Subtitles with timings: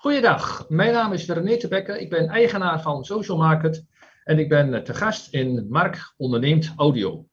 [0.00, 2.00] Goeiedag, mijn naam is René Tebekke.
[2.00, 3.84] Ik ben eigenaar van Social Market
[4.24, 7.24] en ik ben te gast in Mark Onderneemt Audio.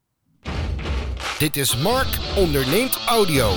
[1.40, 2.08] Dit is Mark
[2.38, 3.50] Onderneemt Audio.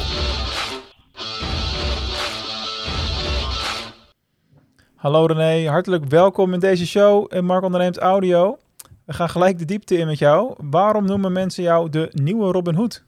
[4.94, 8.58] Hallo René, hartelijk welkom in deze show in Mark Onderneemt Audio.
[9.04, 10.54] We gaan gelijk de diepte in met jou.
[10.56, 13.04] Waarom noemen mensen jou de nieuwe Robin Hood?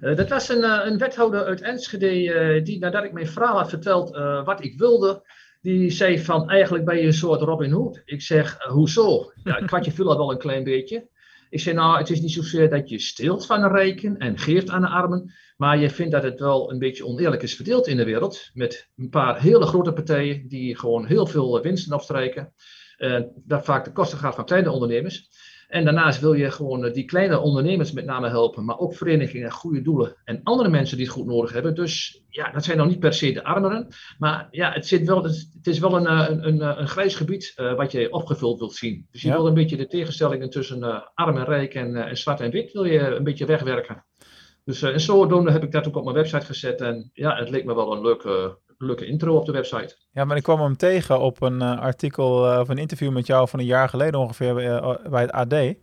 [0.00, 3.58] Uh, dat was een, uh, een, wethouder uit Enschede uh, die nadat ik mijn verhaal
[3.58, 4.10] had verteld
[4.44, 5.22] wat ik wilde,
[5.62, 8.02] die zei van eigenlijk ben je een soort Robin Hood.
[8.04, 9.32] Ik zeg, hoezo?
[9.44, 11.08] Ja, het kwartje viel al wel een klein beetje.
[11.50, 14.70] Ik zei, nou, het is niet zozeer dat je stilt van de rijken en geeft
[14.70, 17.96] aan de armen, maar je vindt dat het wel een beetje oneerlijk is verdeeld in
[17.96, 22.52] de wereld, met een paar hele grote partijen die gewoon heel veel winsten opstrijken.
[23.34, 25.28] dat vaak de kosten gaat van kleine ondernemers.
[25.68, 29.50] En daarnaast wil je gewoon eh, die kleine ondernemers met name helpen, maar ook verenigingen,
[29.50, 31.74] goede doelen en andere mensen die het goed nodig hebben.
[31.74, 33.88] Dus ja, dat zijn nog niet per se de armeren,
[34.18, 37.14] maar ja, het, zit wel, het is wel een, eh, een, een, eh, een grijs
[37.14, 39.06] gebied uh, wat je opgevuld wilt zien.
[39.10, 42.40] Dus je wil een beetje de tegenstellingen tussen uh, arm en rijk en, en zwart
[42.40, 44.04] en wit wil je een beetje wegwerken.
[44.64, 47.64] Dus en zodoende heb ik dat ook op mijn website gezet en ja, het leek
[47.64, 49.96] me wel een leuke, leuke intro op de website.
[50.12, 53.26] Ja, maar ik kwam hem tegen op een uh, artikel uh, of een interview met
[53.26, 55.74] jou van een jaar geleden ongeveer bij, bij het AD.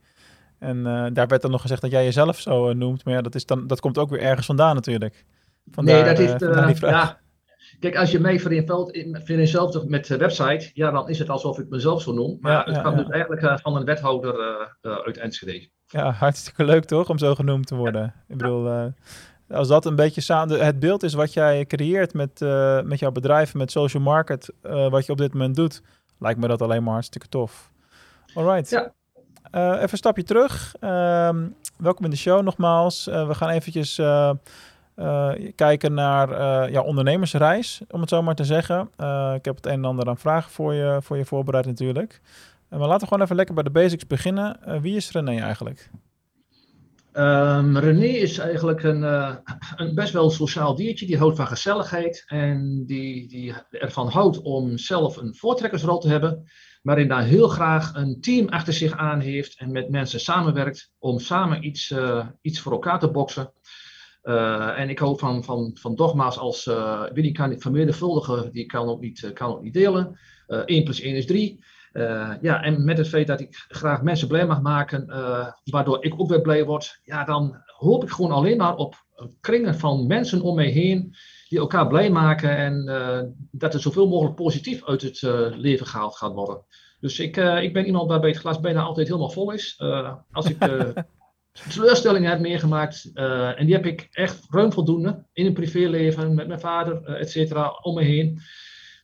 [0.59, 3.05] En daar werd dan nog gezegd dat jij jezelf zo noemt.
[3.05, 5.25] Maar ja, dat, is dan, dat komt ook weer ergens vandaan natuurlijk.
[5.71, 6.79] Vandaar, nee, dat is...
[6.79, 7.21] ja,
[7.79, 8.39] Kijk, als je mij
[9.23, 12.37] vereenzelvigt met de website, ja, dan is het alsof ik mezelf zo noem.
[12.41, 12.91] Maar ja, het ja.
[12.91, 14.39] dus eigenlijk van een wethouder
[14.81, 15.69] uh, uit Enschede.
[15.87, 18.13] Ja, hartstikke leuk toch, om zo genoemd te worden.
[18.27, 18.85] Ik bedoel, uh,
[19.53, 23.11] als dat een beetje samen het beeld is wat jij creëert met, uh, met jouw
[23.11, 25.81] bedrijf, met social market, uh, wat je op dit moment doet,
[26.19, 27.71] lijkt me dat alleen maar hartstikke tof.
[28.33, 28.69] Alright.
[28.69, 28.93] Ja.
[29.51, 30.75] Uh, even een stapje terug.
[30.79, 30.89] Uh,
[31.77, 33.05] welkom in de show nogmaals.
[33.05, 34.01] we gaan eventjes
[35.55, 36.29] kijken naar
[36.71, 38.81] jouw ondernemersreis, om het zo maar te zeggen.
[39.35, 42.21] ik heb het een en ander aan vragen voor je, voor je voorbereid natuurlijk.
[42.69, 44.81] maar laten we gewoon even lekker bij de basics beginnen.
[44.81, 45.89] wie is René eigenlijk?
[47.17, 49.35] Um, René is eigenlijk een, uh,
[49.75, 51.05] een, best wel sociaal diertje.
[51.05, 56.43] Die houdt van gezelligheid en die, die ervan houdt om zelf een voortrekkersrol te hebben.
[56.81, 61.19] Waarin daar heel graag een team achter zich aan heeft en met mensen samenwerkt om
[61.19, 63.53] samen iets, uh, iets voor elkaar te boksen.
[64.23, 66.65] Uh, en ik hou van, van, van dogma's als
[67.13, 67.61] Willy kan niet
[68.51, 70.19] die kan ook niet, kan ook niet delen.
[70.65, 71.63] 1 plus 1 is 3.
[71.93, 76.03] Uh, ja, en met het feit dat ik graag mensen blij mag maken, uh, waardoor
[76.03, 78.95] ik ook weer blij word, ja, dan hoop ik gewoon alleen maar op
[79.41, 81.15] kringen van mensen om mij heen
[81.49, 83.21] die elkaar blij maken en uh,
[83.51, 85.21] dat er zoveel mogelijk positief uit het
[85.55, 86.65] leven gehaald gaat worden.
[86.99, 89.81] Dus ik, ik ben iemand waarbij het glas bijna altijd helemaal vol is.
[90.31, 90.57] als ik
[91.69, 96.59] teleurstellingen heb meegemaakt, en die heb ik echt ruim voldoende in een privéleven met mijn
[96.59, 98.39] vader, et cetera, om me heen,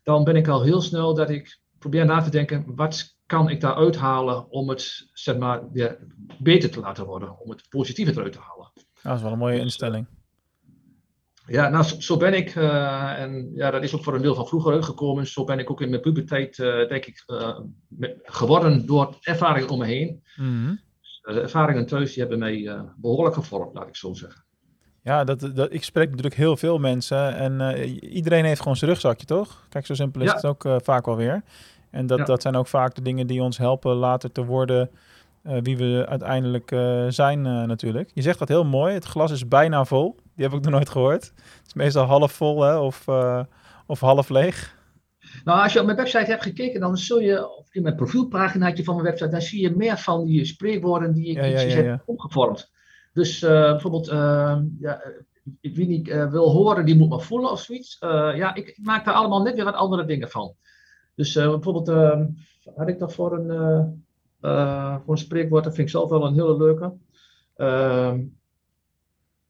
[0.04, 3.62] dan ben ik al heel snel dat ik probeer na te denken, wat kan ik
[3.62, 5.98] daar uithalen om het zeg maar, weer
[6.40, 8.72] beter te laten worden, om het positieve eruit te halen.
[9.04, 10.08] dat is wel een mooie dus, instelling.
[11.46, 14.48] Ja, nou, zo, ben ik, uh, en ja, dat is ook voor een deel van
[14.48, 15.28] vroeger gekomen.
[15.28, 17.60] Zo ben ik ook in mijn puberteit, uh, denk ik, uh,
[18.24, 20.24] geworden door ervaringen om me heen.
[20.36, 20.80] Mm -hmm.
[21.22, 24.44] de ervaringen thuis die hebben mij behoorlijk gevormd, laat ik zo zeggen.
[25.04, 28.92] Ja, dat, dat, ik spreek natuurlijk heel veel mensen en uh, iedereen heeft gewoon zijn
[28.92, 29.66] rugzakje, toch?
[29.70, 30.36] Kijk, zo simpel is ja.
[30.36, 31.42] het ook uh, vaak wel weer.
[31.90, 32.24] En dat, ja.
[32.24, 34.90] dat zijn ook vaak de dingen die ons helpen later te worden
[35.44, 36.70] uh, wie we uiteindelijk
[37.14, 38.12] zijn natuurlijk.
[38.14, 40.16] Je zegt dat heel mooi, het glas is bijna vol.
[40.36, 41.24] Die heb ik nog nooit gehoord.
[41.24, 42.78] Het is meestal half vol hè?
[42.78, 43.06] Of,
[43.86, 44.78] of half leeg.
[45.44, 48.84] Nou, als je op mijn website hebt gekeken, dan zul je, of in mijn profielpaginaatje
[48.84, 52.72] van mijn website, dan zie je meer van die spreekwoorden die ik ja, heb omgevormd.
[53.14, 55.02] Dus uh, bijvoorbeeld, uh, ja,
[55.62, 57.98] wie niet uh, wil horen, die moet maar voelen of zoiets.
[58.00, 60.56] ja, ik, ik, maak daar allemaal net weer wat andere dingen van.
[61.16, 62.26] Dus bijvoorbeeld, ehm,
[62.76, 64.04] had ik dat voor een,
[65.04, 66.94] voor een spreekwoord, dat vind ik zelf wel een hele leuke.
[67.56, 68.20] Ehm,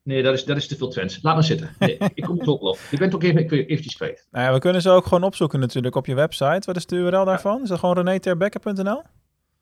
[0.03, 1.21] nee, dat is, dat is te veel trends.
[1.21, 1.75] Laat maar zitten.
[1.79, 2.77] Nee, ik kom het ook op.
[2.91, 4.27] Je bent ook even, ik eventjes kwijt.
[4.31, 6.65] Nou ja, we kunnen ze ook gewoon opzoeken natuurlijk op je website.
[6.65, 7.61] Wat is de URL daarvan?
[7.61, 9.01] Is dat gewoon reneterbekke.nl?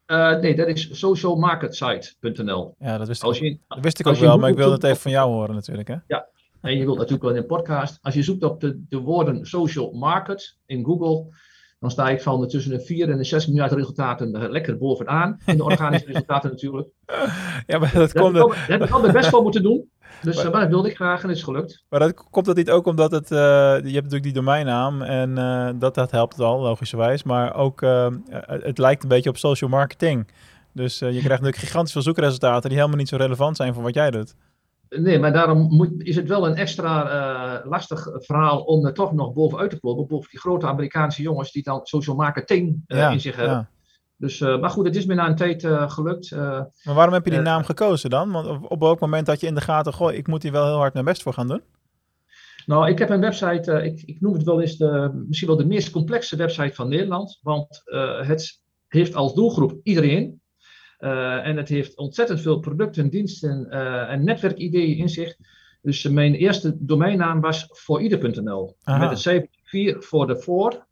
[0.07, 2.75] Uh, nee, dat is socialmarketsite.nl.
[2.79, 5.01] Ja, dat wist ik, je, dat wist ik ook wel, maar ik wilde het even
[5.01, 5.87] van jou horen natuurlijk.
[5.87, 5.95] Hè?
[6.07, 6.27] Ja,
[6.61, 7.99] en je wilt natuurlijk wel in een podcast.
[8.01, 11.25] Als je zoekt op de, de woorden social market in Google,
[11.79, 15.37] dan sta ik van tussen de 4 en de 6 miljard resultaten lekker bovenaan.
[15.45, 16.87] In de organische resultaten natuurlijk.
[17.67, 18.35] Ja, maar dat komt...
[18.35, 19.89] Dat heb ik altijd best wel moeten doen.
[20.21, 21.83] Dus maar, uh, dat wilde ik graag en is gelukt.
[21.89, 25.29] Maar dat, komt dat niet ook omdat het, uh, je hebt natuurlijk die domeinnaam en
[25.29, 27.23] uh, dat, dat helpt al, logischerwijs.
[27.23, 27.81] Maar ook,
[28.41, 30.27] het lijkt een beetje op social marketing.
[30.73, 33.93] Dus je krijgt natuurlijk gigantisch veel zoekresultaten die helemaal niet zo relevant zijn voor wat
[33.93, 34.35] jij doet.
[34.89, 39.13] Nee, maar daarom moet, is het wel een extra uh, lastig verhaal om er toch
[39.13, 40.07] nog bovenuit te komen.
[40.07, 43.55] Boven die grote Amerikaanse jongens die dan social marketing uh, ja, in zich hebben.
[43.55, 43.69] Ja.
[44.17, 46.31] Dus, uh, maar goed, het is me na een tijd gelukt.
[46.31, 48.31] maar waarom heb je die naam gekozen dan?
[48.31, 50.65] Want op, op welk moment dat je in de gaten, goh, ik moet hier wel
[50.65, 51.61] heel hard mijn best voor gaan doen?
[52.65, 55.65] Nou, ik heb een website, ik, ik, noem het wel eens de, misschien wel de
[55.65, 57.39] meest complexe website van Nederland.
[57.41, 57.81] Want
[58.25, 60.41] het heeft als doelgroep iedereen.
[60.99, 65.35] Uh, en het heeft ontzettend veel producten, diensten uh, en netwerkideeën in zich.
[65.81, 68.75] Dus uh, mijn eerste domeinnaam was voorieder.nl.
[68.83, 70.85] Met een cijfer 4 voor de voor.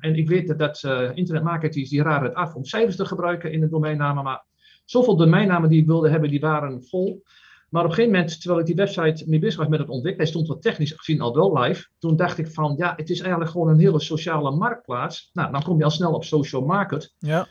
[0.00, 0.82] en ik weet dat
[1.14, 4.24] internetmarketeers die raden het af om cijfers te gebruiken in de domeinnamen.
[4.24, 4.44] Maar
[4.84, 7.22] zoveel domeinnamen die ik wilde hebben, die waren vol.
[7.70, 10.26] Maar op een gegeven moment, terwijl ik die website mee bezig was met het ontwikkelen,
[10.26, 11.86] hij stond wat technisch gezien al wel live.
[11.98, 15.30] Toen dacht ik van, ja, het is eigenlijk gewoon een hele sociale marktplaats.
[15.32, 17.14] Nou, dan kom je al snel op social market.
[17.18, 17.46] Ja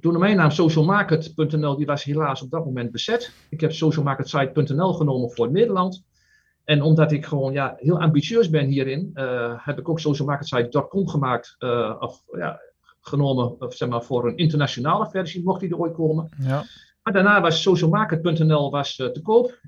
[0.00, 3.32] domeinnaam socialmarket.nl die was helaas op dat moment bezet.
[3.50, 6.04] Ik heb socialmarketsite.nl genomen voor Nederland.
[6.64, 11.56] En omdat ik gewoon ja, heel ambitieus ben hierin, uh, heb ik ook socialmarketsite.com gemaakt.
[11.58, 12.60] Uh, of, ja,
[13.00, 16.28] genomen of, zeg maar, voor een internationale versie, mocht die er ooit komen.
[16.38, 16.64] Ja.
[17.02, 19.58] Maar daarna was socialmarket.nl was, uh, te koop.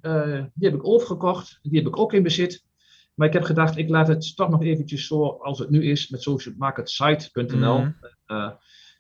[0.55, 1.59] die heb ik overgekocht.
[1.63, 2.65] Die heb ik ook in bezit.
[3.15, 6.09] Maar ik heb gedacht, ik laat het toch nog eventjes zo als het nu is
[6.09, 7.79] met socialmarketsite.nl.
[7.79, 7.95] Mm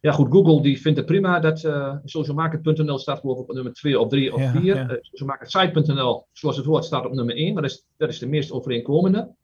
[0.01, 3.73] ja, goed, Google die vindt het prima dat uh, socialmarket.nl staat geloof ik op nummer
[3.73, 4.63] 2 of 3 of 4.
[4.63, 4.91] Ja, ja.
[4.91, 8.29] Uh, socialmarketsite.nl, zoals het hoort, staat op nummer 1, maar dat is, dat is de
[8.29, 9.35] meest overeenkomende.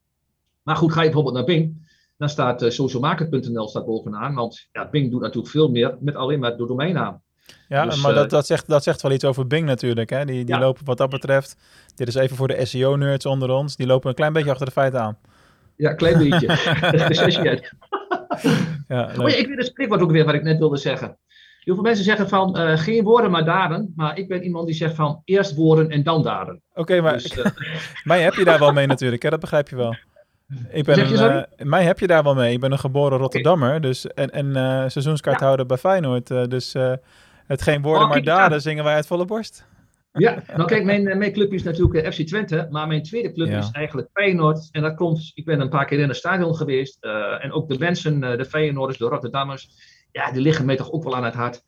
[0.62, 4.88] Maar goed, ga je bijvoorbeeld naar Bing, dan staat uh, socialmarket.nl staat bovenaan, want ja,
[4.90, 7.22] Bing doet natuurlijk veel meer met alleen maar de domeinnaam.
[7.68, 10.10] Ja, dus, maar dat, dat, zegt, dat zegt wel iets over Bing natuurlijk.
[10.10, 10.24] Hè?
[10.24, 10.60] Die, die ja.
[10.60, 11.56] lopen wat dat betreft,
[11.94, 14.72] dit is even voor de SEO-nerds onder ons, die lopen een klein beetje achter de
[14.72, 15.18] feiten aan.
[15.76, 16.46] Ja, een klein beetje.
[16.98, 17.40] dat is
[18.88, 21.18] ja, oh ja, ik weet het spreekwoord ook weer wat ik net wilde zeggen.
[21.60, 23.92] Heel veel mensen zeggen van uh, geen woorden maar daden.
[23.96, 26.62] Maar ik ben iemand die zegt van eerst woorden en dan daden.
[26.70, 27.46] Oké, okay, maar dus, uh...
[28.04, 29.22] mij heb je daar wel mee natuurlijk.
[29.22, 29.30] Hè?
[29.30, 29.96] Dat begrijp je wel.
[30.70, 32.52] Ik ben een, uh, mij heb je daar wel mee.
[32.52, 33.68] Ik ben een geboren Rotterdammer.
[33.68, 33.80] Okay.
[33.80, 35.66] Dus, en en seizoenskaarthouder ja.
[35.66, 36.26] bij Feyenoord.
[36.26, 36.74] dus
[37.46, 39.66] het geen woorden oh, maar daden zingen wij uit volle borst.
[40.16, 43.32] Ja, nou kijk, mijn, eh, mijn club is natuurlijk eh, FC Twente, maar mijn tweede
[43.32, 44.68] club is eigenlijk Feyenoord.
[44.70, 46.98] En dat komt, ik ben een paar keer in het stadion geweest.
[47.00, 49.68] Uh, en ook de mensen, de Feyenoorders, de Rotterdammers,
[50.12, 51.62] ja, die liggen mij toch ook wel aan het hart.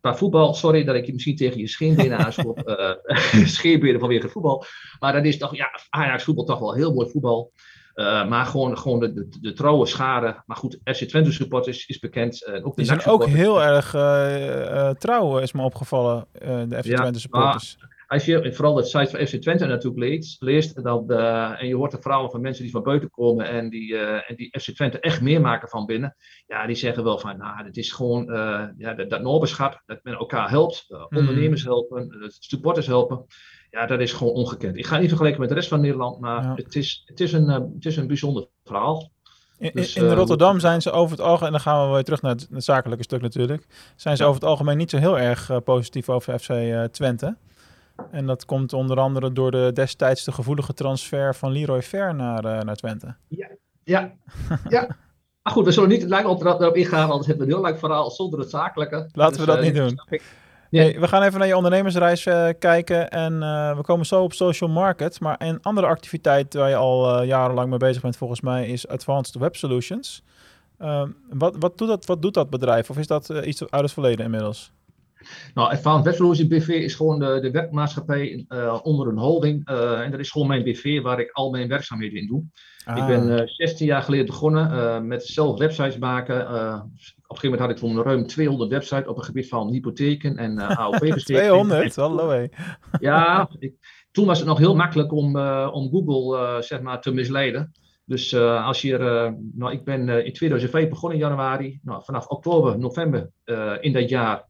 [0.00, 2.62] Maar voetbal, sorry dat ik je misschien tegen je scheenbenen aanschop.
[2.68, 4.64] uh, scheenbenen vanwege voetbal.
[4.98, 7.52] Maar dat is toch, ja, Ajax voetbal toch wel heel mooi voetbal.
[7.94, 10.42] Uh, maar gewoon, gewoon de, de, de, trouwe schade.
[10.46, 12.46] Maar goed, FC Twente supporters is bekend.
[12.48, 16.26] Uh, ook die zijn ook heel erg uh, trouw, is me opgevallen,
[16.68, 17.76] de FC ja, Twente supporters.
[17.80, 21.68] Maar, als je vooral het site van FC Twente natuurlijk leest, leest dat, uh, en
[21.68, 24.60] je hoort de verhalen van mensen die van buiten komen en die, uh, en die
[24.60, 26.16] FC Twente echt meemaken van binnen,
[26.46, 30.00] ja, die zeggen wel van, nou, het is gewoon uh, ja, dat, dat noberschap, dat
[30.02, 31.18] men elkaar helpt, mm.
[31.18, 33.24] ondernemers helpen, supporters helpen.
[33.70, 34.76] Ja, dat is gewoon ongekend.
[34.76, 36.54] Ik ga niet vergelijken met de rest van Nederland, maar ja.
[36.54, 39.12] het, is, het, is een, het is een bijzonder verhaal.
[39.58, 42.22] In, dus, in Rotterdam zijn ze over het algemeen, en dan gaan we weer terug
[42.22, 43.66] naar het, het zakelijke stuk natuurlijk,
[43.96, 44.28] zijn ze ja.
[44.28, 46.52] over het algemeen niet zo heel erg positief over FC
[46.92, 47.36] Twente.
[48.10, 52.44] En dat komt onder andere door de destijds de gevoelige transfer van Leroy Fer naar,
[52.44, 53.14] uh, naar Twente.
[53.28, 53.48] Ja,
[53.84, 54.12] ja,
[54.68, 54.96] ja.
[55.42, 57.78] Maar goed, we zullen niet lang op, erop ingaan, anders hebben we een heel lang
[57.78, 59.08] verhaal zonder het zakelijke.
[59.12, 60.20] Laten dus, we dat uh, niet doen.
[60.70, 63.38] Nee, we gaan even naar je ondernemersreis uh, kijken en
[63.76, 65.20] we komen zo op social market.
[65.20, 69.34] Maar een andere activiteit waar je al jarenlang mee bezig bent volgens mij is Advanced
[69.34, 70.22] Web Solutions.
[70.78, 73.92] Ehm, wat, wat, doet dat, wat doet dat bedrijf of is dat iets uit het
[73.92, 74.72] verleden inmiddels?
[75.54, 79.70] Nou, Advanced Web Solutions BV is gewoon de, de webmaatschappij uh, onder een holding.
[79.70, 82.44] Uh, en dat is gewoon mijn BV waar ik al mijn werkzaamheden in doe.
[82.84, 82.98] Ah.
[82.98, 86.40] Ik ben uh, eh, 16 jaar geleden begonnen met zelf websites maken.
[86.40, 86.90] op een
[87.26, 91.42] gegeven moment had ik toen ruim 200 websites op het gebied van hypotheken en AOP-bestedingen.
[91.42, 91.96] 200?
[91.96, 92.46] Hallo hé.
[93.00, 93.74] Ja, ik,
[94.10, 97.72] toen was het nog heel makkelijk om, om Google zeg maar, te misleiden.
[98.04, 98.98] Dus als je
[99.54, 101.80] nou, ik ben in 2005 begonnen in januari.
[101.82, 103.30] Nou, vanaf oktober, november
[103.80, 104.44] in dat jaar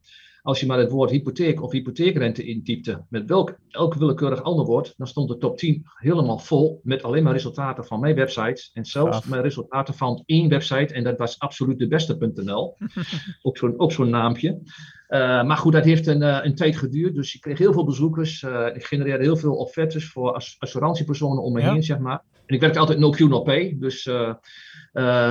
[0.45, 4.95] als je maar het woord hypotheek of hypotheekrente intypte met welk, elk willekeurig ander woord,
[4.97, 8.71] dan stond de top 10 helemaal vol met alleen maar resultaten van mijn websites.
[8.73, 9.31] En zelfs ja.
[9.31, 12.77] mijn resultaten van één website, en dat was absoluut de beste.nl.
[13.43, 14.61] ook zo'n zo'n naampje.
[15.09, 17.15] Uh, maar goed, dat heeft een, uh, een tijd geduurd.
[17.15, 18.43] Dus ik kreeg heel veel bezoekers.
[18.43, 21.73] Uh, ik genereerde heel veel offertes voor ass assurantiepersonen om me ja.
[21.73, 22.23] heen, zeg maar.
[22.47, 23.77] En ik werkte altijd no Q, no pay.
[23.79, 24.35] Dus uh,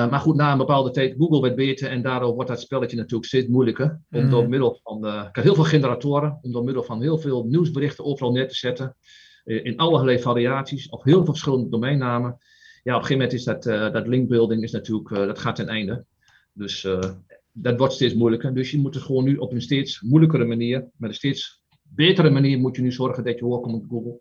[0.10, 3.26] maar goed, na een bepaalde tijd, Google werd beter en daardoor wordt dat spelletje natuurlijk
[3.26, 4.00] steeds moeilijker.
[4.12, 4.30] Om mm.
[4.30, 7.46] door middel van, uh, ik heb heel veel generatoren, om door middel van heel veel
[7.46, 8.96] nieuwsberichten overal neer te zetten.
[9.46, 12.38] Uh, in allerlei variaties, of heel veel verschillende domeinnamen.
[12.84, 16.06] Ja, op een gegeven moment is dat, dat linkbuilding is natuurlijk, dat gaat ten einde.
[16.54, 16.88] Dus
[17.52, 18.54] dat wordt steeds moeilijker.
[18.54, 22.30] Dus je moet het gewoon nu op een steeds moeilijkere manier, met een steeds betere
[22.30, 24.20] manier moet je nu zorgen dat je hoort komt op Google.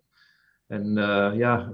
[0.67, 0.93] En
[1.37, 1.73] ja,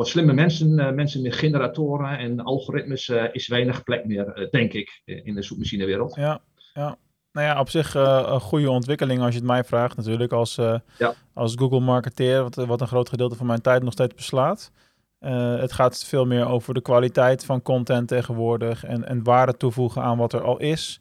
[0.00, 5.34] voor slimme mensen, mensen met generatoren en algoritmes, is weinig plek meer, denk ik, in
[5.34, 6.14] de zoekmachinewereld.
[6.14, 6.40] Ja,
[6.74, 6.96] ja.
[7.32, 10.32] Nou ja, op zich een goede ontwikkeling als je het mij vraagt natuurlijk.
[10.32, 11.14] Als, ja.
[11.34, 14.72] als Google marketeer, wat, wat een groot gedeelte van mijn tijd nog steeds beslaat.
[15.20, 20.02] Uh, het gaat veel meer over de kwaliteit van content tegenwoordig en, en waarde toevoegen
[20.02, 21.00] aan wat er al is.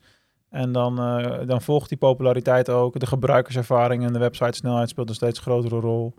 [0.50, 0.96] En dan,
[1.46, 3.00] dan volgt die populariteit ook.
[3.00, 6.14] De gebruikerservaring en de websitesnelheid speelt een steeds grotere rol.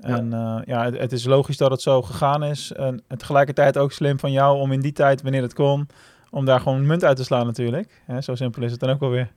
[0.00, 2.72] En ja, uh, ja het, is logisch dat het zo gegaan is.
[2.72, 5.88] En, tegelijkertijd ook slim van jou om in die tijd, wanneer het kon,
[6.30, 8.02] om daar gewoon munt uit te slaan natuurlijk.
[8.04, 9.32] Hè, zo simpel is het dan ook wel weer.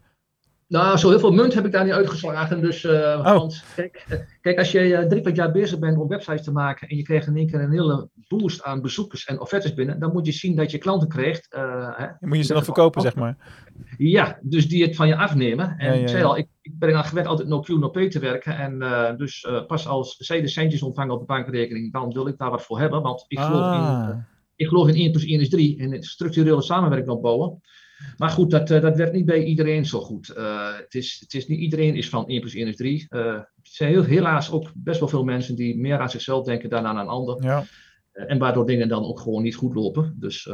[0.74, 2.62] Nou, zo heel veel munt heb ik daar niet uitgeslagen.
[2.62, 6.08] Dus, uh, want, kijk, uh, kijk, als je uh, drie kwart jaar bezig bent om
[6.08, 9.40] websites te maken en je krijgt in één keer een hele boost aan bezoekers en
[9.40, 11.48] offertes binnen, dan moet je zien dat je klanten krijgt.
[11.50, 13.38] Hè, je moet je ze dan verkopen, zeg maar.
[13.98, 15.78] Ja, dus die het van je afnemen.
[15.78, 17.90] En ja, ja, ik zei al, ik, ik ben al gewend altijd no Q, no
[17.90, 18.58] P te werken.
[18.58, 22.52] En dus pas als zij de centjes ontvangen op de bankrekening, dan wil ik daar
[22.52, 23.02] wat voor hebben.
[23.02, 24.10] Want ik geloof, ah.
[24.10, 24.26] in,
[24.56, 27.62] ik geloof in 1 plus 1 is 3 en het structurele samenwerking opbouwen.
[28.18, 30.34] Maar goed, dat, uh, dat werkt niet bij iedereen zo goed.
[30.38, 33.08] Uh, het, is, het is niet iedereen is van 1 plus 1 is 3.
[33.10, 36.70] Uh, er zijn heel, helaas ook best wel veel mensen die meer aan zichzelf denken
[36.70, 37.44] dan aan een ander.
[37.44, 37.64] Ja.
[38.12, 40.16] en waardoor dingen dan ook gewoon niet goed lopen.
[40.20, 40.50] Dus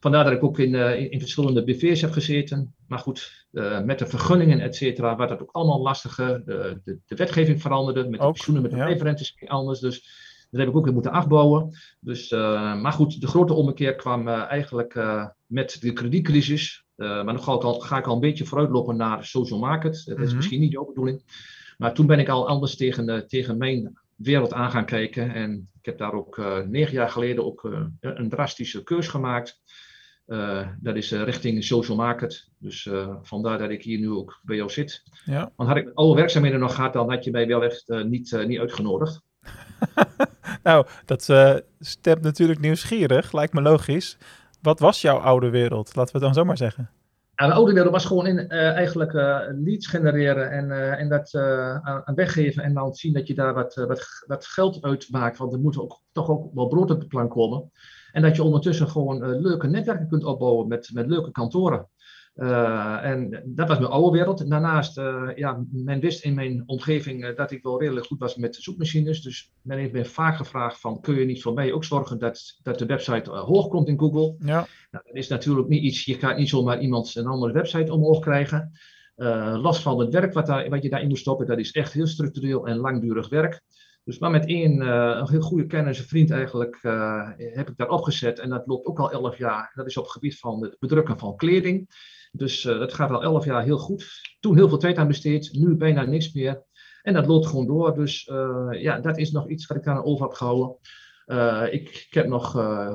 [0.00, 2.74] vandaar dat ik ook in, in, in, verschillende BV's heb gezeten.
[2.86, 3.46] Maar goed,
[3.84, 6.44] met de vergunningen, et cetera, werd dat ook allemaal lastiger.
[6.44, 9.80] De, de, de wetgeving veranderde, met de pensioenen, met de leefrentes anders.
[9.80, 11.76] Dus dat heb ik ook weer moeten afbouwen.
[12.00, 14.94] Dus, maar goed, de grote ommekeer kwam eigenlijk
[15.46, 16.84] met de kredietcrisis.
[16.96, 20.02] maar dan ga ik, al, ga ik al een beetje vooruitlopen naar social market.
[20.06, 20.36] Dat is mm -hmm.
[20.36, 21.22] misschien niet jouw bedoeling.
[21.76, 25.34] Maar toen ben ik al anders tegen, tegen mijn wereld aan gaan kijken.
[25.34, 27.64] En ik heb daar ook negen jaar geleden ook
[28.00, 29.60] een drastische keus gemaakt.
[30.80, 32.48] dat is richting social market.
[32.58, 32.88] Dus
[33.22, 35.02] vandaar dat ik hier nu ook bij jou zit.
[35.24, 35.52] Ja.
[35.56, 38.58] Want had ik alle werkzaamheden nog gehad, dan had je mij wel echt niet, niet
[38.58, 39.22] uitgenodigd.
[40.62, 41.22] nou, dat
[41.80, 44.16] stemt natuurlijk nieuwsgierig, lijkt me logisch.
[44.66, 45.96] Wat was jouw oude wereld?
[45.96, 46.90] Laten we het dan zo maar zeggen.
[47.36, 51.34] Nou, mijn oude wereld was gewoon in, uh, eigenlijk uh, leads genereren en, en dat
[51.34, 52.62] aan, weggeven.
[52.62, 55.38] En dan zien dat je daar wat, wat, wat geld uit maakt.
[55.38, 57.70] Want er moet ook, toch ook wel brood op de plank komen.
[58.12, 61.88] En dat je ondertussen gewoon leuke netwerken kunt opbouwen met, met leuke kantoren.
[62.36, 64.50] Uh, en dat was mijn oude wereld.
[64.50, 68.36] Daarnaast, uh, ja, men wist in mijn omgeving uh, dat ik wel redelijk goed was
[68.36, 69.22] met zoekmachines.
[69.22, 72.58] Dus men heeft me vaak gevraagd van, kun je niet voor mij ook zorgen dat,
[72.62, 74.36] dat de website hoog komt in Google?
[74.38, 74.66] Ja.
[74.90, 78.18] Nou, dat is natuurlijk niet iets, je gaat niet zomaar iemand een andere website omhoog
[78.18, 78.72] krijgen.
[79.62, 82.06] los van het werk wat, daar, wat je daarin moet stoppen, dat is echt heel
[82.06, 83.62] structureel en langdurig werk.
[84.04, 86.78] Dus maar met één een heel goede kennis, een vriend eigenlijk,
[87.36, 88.38] heb ik daar opgezet.
[88.38, 89.72] En dat loopt ook al elf jaar.
[89.74, 91.88] Dat is op het gebied van het bedrukken van kleding.
[92.36, 94.20] Dus uh, dat gaat al elf jaar heel goed.
[94.40, 96.64] Toen heel veel tijd aan besteed, nu bijna niks meer.
[97.02, 97.94] En dat loopt gewoon door.
[97.94, 100.76] Dus uh, ja, dat is nog iets wat ik aan over heb gehouden.
[101.70, 102.54] Ik, ik, heb nog,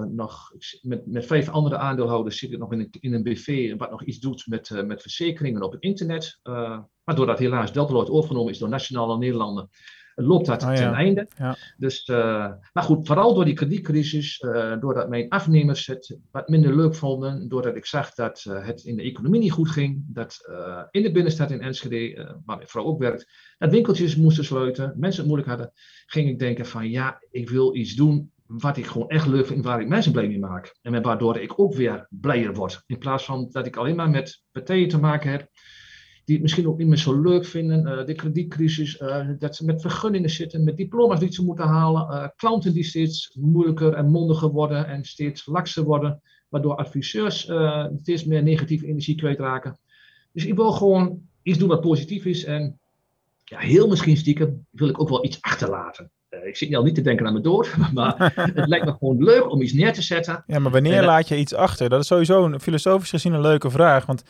[0.10, 3.92] nog met, met vijf andere aandeelhouders zit ik nog in een, in een BV wat
[3.92, 6.40] nog iets doet met, met verzekeringen op het internet.
[7.04, 9.70] maar doordat helaas Deltaloid overgenomen is door Nationale Nederlanden,
[10.16, 11.28] loopt dat oh, ten einde.
[11.38, 11.56] Ja.
[11.78, 12.18] Dus, uh,
[12.74, 17.48] maar goed, vooral door die kredietcrisis, uh, doordat mijn afnemers het wat minder leuk vonden,
[17.48, 20.50] doordat ik zag dat uh, het in de economie niet goed ging, dat
[20.92, 22.16] in de binnenstad in Enschede,
[22.46, 25.72] waar mijn vrouw ook werkt, dat winkeltjes moesten sluiten, mensen het moeilijk hadden,
[26.06, 29.66] ging ik denken van ja, ik wil iets doen wat ik gewoon echt leuk vind,
[29.66, 30.76] waar ik mensen blij mee maak.
[30.82, 32.84] En waardoor ik ook weer blijer word.
[32.86, 35.50] In plaats van dat ik alleen maar met partijen te maken heb
[36.26, 37.88] die het misschien ook niet meer zo leuk vinden.
[37.88, 42.08] Uh, de kredietcrisis, uh, dat ze met vergunningen zitten, met diploma's die ze moeten halen.
[42.10, 46.22] Uh, klanten die steeds moeilijker en mondiger worden en steeds lakser worden.
[46.50, 47.52] Waardoor adviseurs
[47.96, 49.80] steeds meer negatieve energie kwijtraken.
[50.32, 52.44] Dus ik wil gewoon iets doen wat positief is.
[52.44, 52.80] En
[53.44, 56.12] ja, heel misschien stiekem wil ik ook wel iets achterlaten.
[56.44, 59.52] ik zit al niet te denken aan mijn dood, maar het lijkt me gewoon leuk
[59.52, 60.44] om iets neer te zetten.
[60.48, 61.90] Ja, maar wanneer laat je iets achter?
[61.90, 64.06] Dat is sowieso een, filosofisch gezien een leuke vraag.
[64.06, 64.24] Want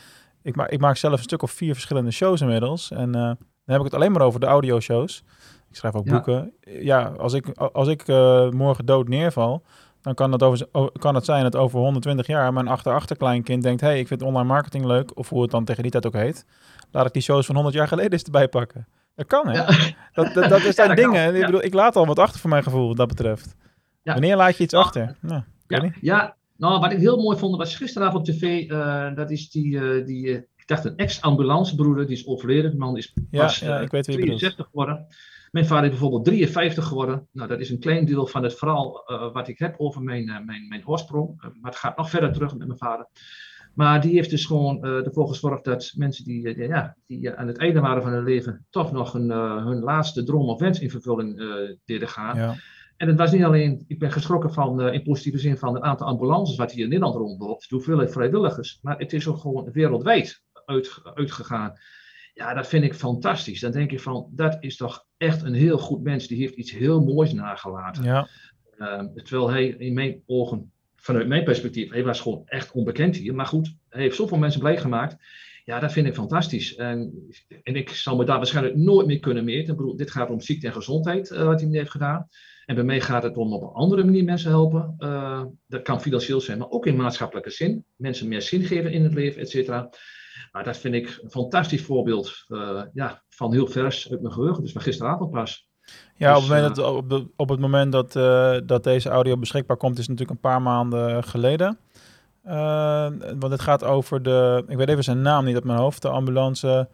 [0.44, 2.92] ik, maak, ik maak zelf een stuk of vier verschillende shows inmiddels.
[2.92, 5.24] En uh, dan heb ik het alleen maar over de audioshows.
[5.70, 6.54] Ik schrijf ook boeken.
[6.62, 9.64] Ja, als ik, als ik uh, morgen dood neerval,
[10.02, 10.68] dan kan het, over,
[11.00, 13.82] kan het zijn dat over 120 jaar mijn achter-achterkleinkind denkt...
[13.82, 16.46] hey, ik vind online marketing leuk, of hoe het dan tegen die tijd ook heet.
[16.92, 18.88] Laat ik die shows van 100 jaar geleden eens erbij pakken.
[19.16, 19.54] Dat kan, hè?
[19.54, 19.66] Ja.
[20.14, 21.36] Dat, dat, dat zijn dingen.
[21.36, 23.56] Ik, bedoel, ik laat al wat achter voor mijn gevoel, wat dat betreft.
[24.04, 25.16] Wanneer laat je iets achter?
[25.20, 29.32] Nou, ja, ja, nou, wat ik heel mooi vond, was gisteravond op tv, uh, dat
[29.32, 32.72] is die, uh, die uh, ik dacht een ex-ambulancebroeder, die is overleden.
[32.72, 35.06] De man is pas ja, ja, ik weet 63 geworden.
[35.52, 37.28] Mijn vader is bijvoorbeeld 53 geworden.
[37.32, 39.04] Nou, dat is een klein deel van het verhaal
[39.34, 41.42] wat ik heb over mijn, mijn, mijn oorsprong.
[41.42, 43.08] maar het gaat nog verder terug met mijn vader.
[43.74, 47.80] Maar die heeft dus gewoon ervoor gezorgd dat mensen die, ja, die aan het einde
[47.80, 49.30] waren van hun leven toch nog een,
[49.66, 51.38] hun laatste droom of wens in vervulling
[51.86, 52.38] deden gaan.
[52.38, 52.56] Ja.
[53.02, 56.08] En het was niet alleen, ik ben geschrokken van, in positieve zin van het aantal
[56.08, 60.44] ambulances wat hier in Nederland rondloopt, de hoeveelheid vrijwilligers, maar het is ook gewoon wereldwijd
[60.66, 61.74] uit, uitgegaan.
[62.34, 63.60] Ja, dat vind ik fantastisch.
[63.60, 66.28] Dan denk ik van, dat is toch echt een heel goed mens.
[66.28, 68.04] Die heeft iets heel moois nagelaten.
[68.04, 68.28] Ja.
[68.78, 73.36] Uh, terwijl hij in mijn ogen, vanuit mijn perspectief, hij was gewoon echt onbekend hier.
[73.36, 75.16] Maar goed, hij heeft zoveel mensen blij gemaakt.
[75.72, 76.76] Ja, dat vind ik fantastisch.
[76.76, 77.28] En,
[77.64, 79.72] en ik zal me daar waarschijnlijk nooit meer kunnen meten.
[79.72, 82.28] Ik bedoel, dit gaat om ziekte en gezondheid, uh, wat hij heeft gedaan.
[82.66, 84.96] En bij mij gaat het om op een andere manier mensen helpen.
[85.00, 87.86] Uh, dat kan financieel zijn, maar ook in maatschappelijke zin.
[87.96, 89.90] Mensen meer zin geven in het leven, et cetera.
[90.52, 94.64] Maar dat vind ik een fantastisch voorbeeld uh, ja, van heel vers uit mijn geheugen.
[94.64, 95.70] Dus van gisteravond pas.
[96.16, 98.14] Ja, op, het moment dus, dat, op, op het moment dat,
[98.68, 101.78] dat deze audio beschikbaar komt, is natuurlijk een paar maanden geleden.
[102.46, 103.08] Uh,
[103.40, 106.10] want het gaat over de, ik weet even zijn naam niet op mijn hoofd, de
[106.10, 106.90] ambulance,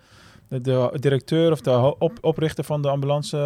[0.47, 3.37] de, de directeur of de op, oprichter van de ambulance,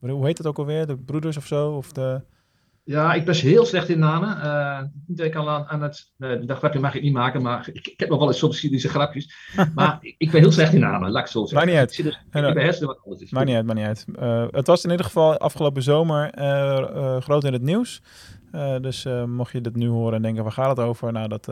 [0.00, 1.70] hoe heet het ook alweer, de broeders of zo?
[1.70, 2.20] Of de,
[2.86, 4.36] ja, ik ben heel slecht in namen.
[5.16, 6.12] Uh, ik al aan, aan het.
[6.18, 8.88] Uh, dat grapje mag ik niet maken, maar ik, ik heb nog wel eens subsidische
[8.88, 9.34] grapjes.
[9.74, 11.56] maar ik, ik, ben heel slecht in namen, laat ik zo zeggen.
[11.56, 11.98] Maakt niet uit.
[11.98, 13.30] Ik, dus, ik ben wat anders is.
[13.30, 14.04] Maakt niet uit, maakt niet uit.
[14.20, 16.30] Uh, het was in ieder geval afgelopen zomer
[17.22, 18.02] groot in het nieuws.
[18.80, 21.12] Dus mocht je dit nu horen en denken, waar gaat het over?
[21.12, 21.48] Nou, dat,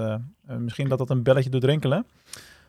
[0.46, 2.06] misschien dat dat een belletje doet rinkelen.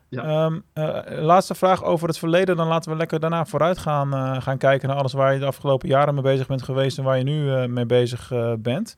[0.10, 0.46] Ja.
[0.46, 0.64] Um,
[1.06, 2.58] laatste vraag over het verleden.
[2.58, 5.90] Dan laten we lekker daarna vooruit gaan, gaan kijken naar alles waar je de afgelopen
[5.90, 8.96] jaren mee bezig bent geweest en waar je nu mee bezig bent.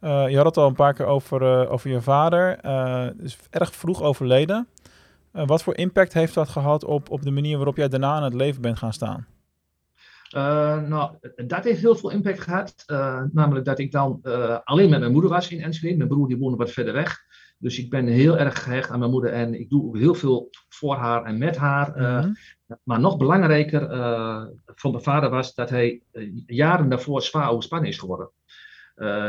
[0.00, 2.64] je had het al een paar keer over, over je vader.
[3.22, 4.68] is erg vroeg overleden.
[5.30, 8.34] wat voor impact heeft dat gehad op, op de manier waarop jij daarna in het
[8.34, 9.26] leven bent gaan staan?
[10.88, 12.84] Nou, dat heeft heel veel impact gehad.
[13.32, 14.20] namelijk dat ik dan
[14.64, 15.96] alleen met mijn moeder was in Enschede.
[15.96, 17.22] Mijn broer die woonde wat verder weg.
[17.58, 20.94] Dus ik ben heel erg gehecht aan mijn moeder en ik doe heel veel voor
[20.94, 21.94] haar en met haar.
[21.94, 22.32] Eh, mhm.
[22.82, 23.82] maar nog belangrijker
[24.74, 28.30] voor mijn vader was dat hij eh, jaren daarvoor zwaar overspannen is geworden.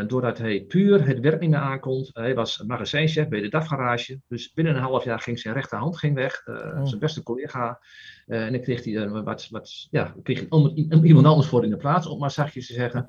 [0.08, 2.08] Doordat hij puur het werk niet meer aankon.
[2.14, 4.20] hij was magazijnchef bij de DAF-garage.
[4.28, 6.48] Dus binnen een half jaar ging zijn rechterhand ging weg.
[6.48, 6.86] Oh.
[6.86, 7.80] Zijn beste collega.
[8.26, 10.48] en dan kreeg hij wat, wat, ja, kreeg
[11.04, 13.06] iemand anders voor in de plaats, om maar zachtjes te zeggen.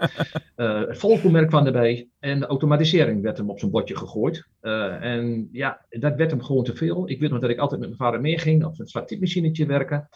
[0.89, 2.09] het volkomerk kwam erbij.
[2.19, 4.49] En de automatisering werd hem op zijn bordje gegooid.
[4.61, 7.09] En ja, dat werd hem gewoon te veel.
[7.09, 10.09] Ik weet nog dat ik altijd met mijn vader meeging, op een zwart typemachinetje werken.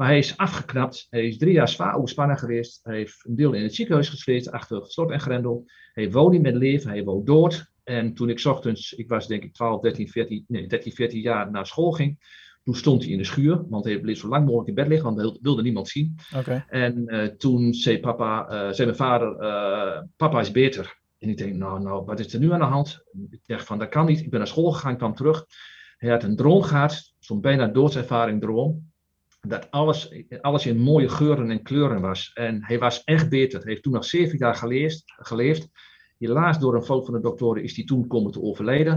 [0.00, 1.06] Maar hij is afgeknapt.
[1.10, 2.80] Hij is drie jaar zwaar overspannen geweest.
[2.82, 5.64] Hij heeft een deel in het ziekenhuis gezeten, achter slot en grendel.
[5.92, 7.72] Hij woonde niet met leven, hij woonde dood.
[7.84, 11.50] En toen ik ochtends, ik was denk ik 12, 13, 14, nee, 13, 14 jaar
[11.50, 12.18] naar school ging,
[12.64, 15.14] toen stond hij in de schuur, want hij bleef zo lang mogelijk in bed liggen,
[15.14, 16.14] want wilde niemand zien.
[16.36, 16.64] Okay.
[16.68, 20.98] En uh, toen zei, papa, uh, zei mijn vader, uh, papa is beter.
[21.18, 23.04] En ik denk, nou, nou, wat is er nu aan de hand?
[23.30, 24.20] Ik dacht van, dat kan niet.
[24.20, 25.46] Ik ben naar school gegaan, kwam terug.
[25.96, 28.88] Hij had een droom gehad, zo'n bijna doodservaring droom.
[29.40, 32.30] Dat alles, alles in mooie geuren en kleuren was.
[32.34, 33.60] En hij was echt beter.
[33.60, 35.02] Hij heeft toen nog zeven jaar geleefd.
[35.06, 35.68] geleefd.
[36.18, 38.94] Helaas, door een fout van de doktoren, is hij toen komen te overlijden.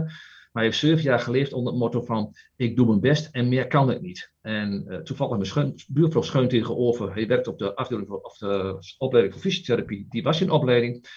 [0.53, 3.49] Maar hij heeft zeven jaar geleefd onder het motto van: ik doe mijn best en
[3.49, 4.33] meer kan ik niet.
[4.41, 8.77] En uh, toevallig mijn scheun, buurvrouw Scheun tegenover, hij werkt op de afdeling of de
[8.97, 11.07] opleiding voor fysiotherapie, die was in opleiding.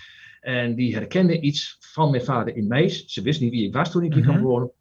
[0.40, 2.88] En die herkende iets van mijn vader in mij.
[2.88, 4.44] Ze wist niet wie ik was toen ik hier kwam mhm.
[4.44, 4.72] wonen.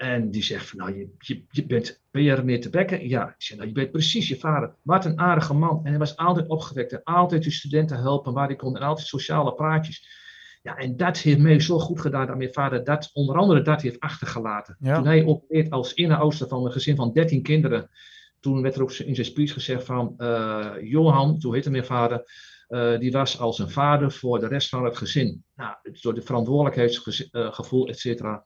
[0.00, 3.08] En die zegt van, nou, je, je, je bent, ben te bekken?
[3.08, 4.74] Ja, ik zeg, nou, je bent precies je vader.
[4.82, 5.80] Wat een aardige man.
[5.84, 8.76] En hij was altijd opgewekt en altijd de studenten helpen waar hij kon.
[8.76, 10.08] En altijd sociale praatjes.
[10.62, 13.82] Ja, en dat heeft mij zo goed gedaan dat mijn vader dat, onder andere dat
[13.82, 14.76] heeft achtergelaten.
[14.82, 17.90] Toen hij opleed als oudste van een gezin van 13 kinderen.
[18.40, 22.22] Toen werd er ook in zijn speech gezegd van, uh, Johan, toen heette mijn vader,
[22.68, 25.44] uh, die was als een vader voor de rest van het gezin.
[25.54, 28.44] Nou, door de verantwoordelijkheidsgevoel, et cetera.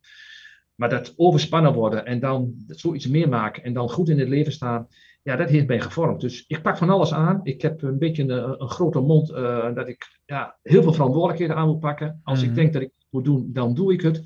[0.75, 4.89] Maar dat overspannen worden en dan zoiets meemaken en dan goed in het leven staan,
[5.23, 6.21] ja, dat heeft mij gevormd.
[6.21, 7.41] Dus ik pak van alles aan.
[7.43, 11.57] Ik heb een beetje een, een grote mond uh, dat ik ja, heel veel verantwoordelijkheden
[11.57, 12.21] aan moet pakken.
[12.25, 12.57] Als ik mhm.
[12.57, 14.23] denk dat ik het moet doen, dan doe ik het.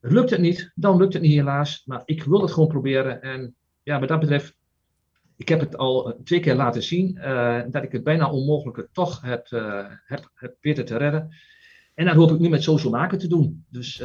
[0.00, 1.82] Lukt het niet, dan lukt het niet helaas.
[1.86, 3.22] Maar ik wil het gewoon proberen.
[3.22, 4.56] En ja, wat dat betreft
[5.36, 9.20] ik heb het al twee keer laten zien uh, dat ik het bijna onmogelijke toch
[9.20, 11.34] heb, uh, heb, heb weten te redden.
[11.94, 13.64] En dat hoop ik nu met social maken te doen.
[13.68, 14.02] Dus,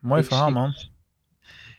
[0.00, 0.74] Mooi verhaal, man.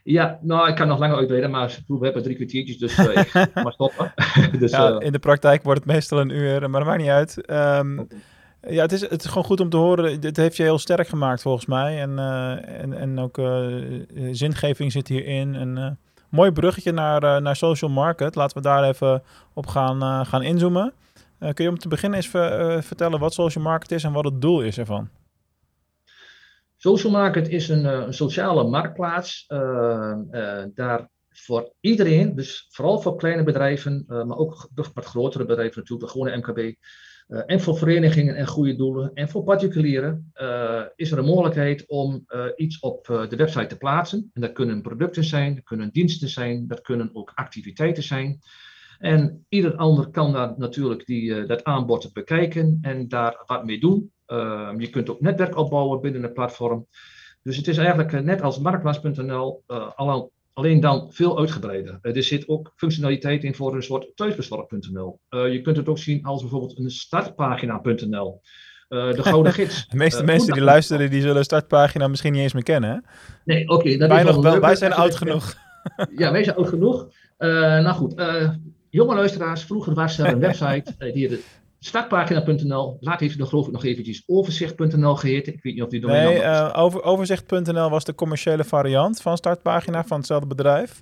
[0.10, 3.48] Ja, nou, ik kan nog langer uitbreiden, maar we hebben drie kwartiertjes, dus ik ga
[3.54, 4.14] maar stoppen.
[4.60, 7.50] dus, ja, in de praktijk wordt het meestal een uur, maar dat maakt niet uit.
[7.50, 8.08] Um,
[8.68, 10.22] ja, het is, het is gewoon goed om te horen.
[10.22, 12.02] Het heeft je heel sterk gemaakt, volgens mij.
[12.02, 12.20] En,
[12.66, 13.42] en, en ook
[14.32, 15.56] zingeving zit hierin.
[15.56, 15.98] En
[16.30, 18.36] Mooi bruggetje naar, naar social market.
[18.36, 20.94] Laten we daar even op gaan, gaan inzoomen.
[21.40, 22.30] Kun je om te beginnen eens
[22.86, 25.10] vertellen wat social market is en wat het doel is ervan?
[26.88, 29.46] Social Market is een, een sociale marktplaats.
[30.74, 36.20] daar voor iedereen, dus vooral voor kleine bedrijven, maar ook wat grotere bedrijven natuurlijk, de
[36.20, 36.76] gewone MKB.
[37.46, 39.12] en voor verenigingen en goede doelen.
[39.14, 40.32] En voor particulieren
[40.96, 44.30] is er een mogelijkheid om iets op de website te plaatsen.
[44.34, 48.40] En dat kunnen producten zijn, dat kunnen diensten zijn, dat kunnen ook activiteiten zijn.
[49.00, 54.12] En ieder ander kan daar natuurlijk die, dat aanbod bekijken en daar wat mee doen.
[54.28, 56.88] Ehm, je kunt ook netwerk opbouwen binnen het platform.
[57.44, 59.90] Dus het is eigenlijk eh, net als marktplaats.nl, uh,
[60.54, 62.00] alleen dan veel uitgebreider.
[62.02, 65.20] er zit ook functionaliteit in voor een soort thuisbezorg.nl.
[65.30, 68.42] Je kunt het ook zien als bijvoorbeeld een startpagina.nl.
[68.90, 69.88] Uh, de gouden gids.
[69.88, 72.98] De meeste mensen die luisteren, die zullen startpagina misschien niet eens meer kennen, hè?
[73.46, 73.74] Nee, oké.
[73.74, 75.56] Okay, wij, nog wel, wij zijn oud genoeg.
[76.16, 77.10] ja, wij zijn oud genoeg.
[77.38, 78.14] nou goed,
[78.90, 81.44] jonge luisteraars, vroeger was er een website die de
[81.88, 82.98] startpagina.nl.
[83.00, 85.54] Laat even nog, geloof ik nog eventjes overzicht.nl geheten.
[85.54, 89.38] Ik weet niet of die domein Nee, uh, over, overzicht.nl was de commerciële variant van
[89.38, 91.02] startpagina van hetzelfde bedrijf.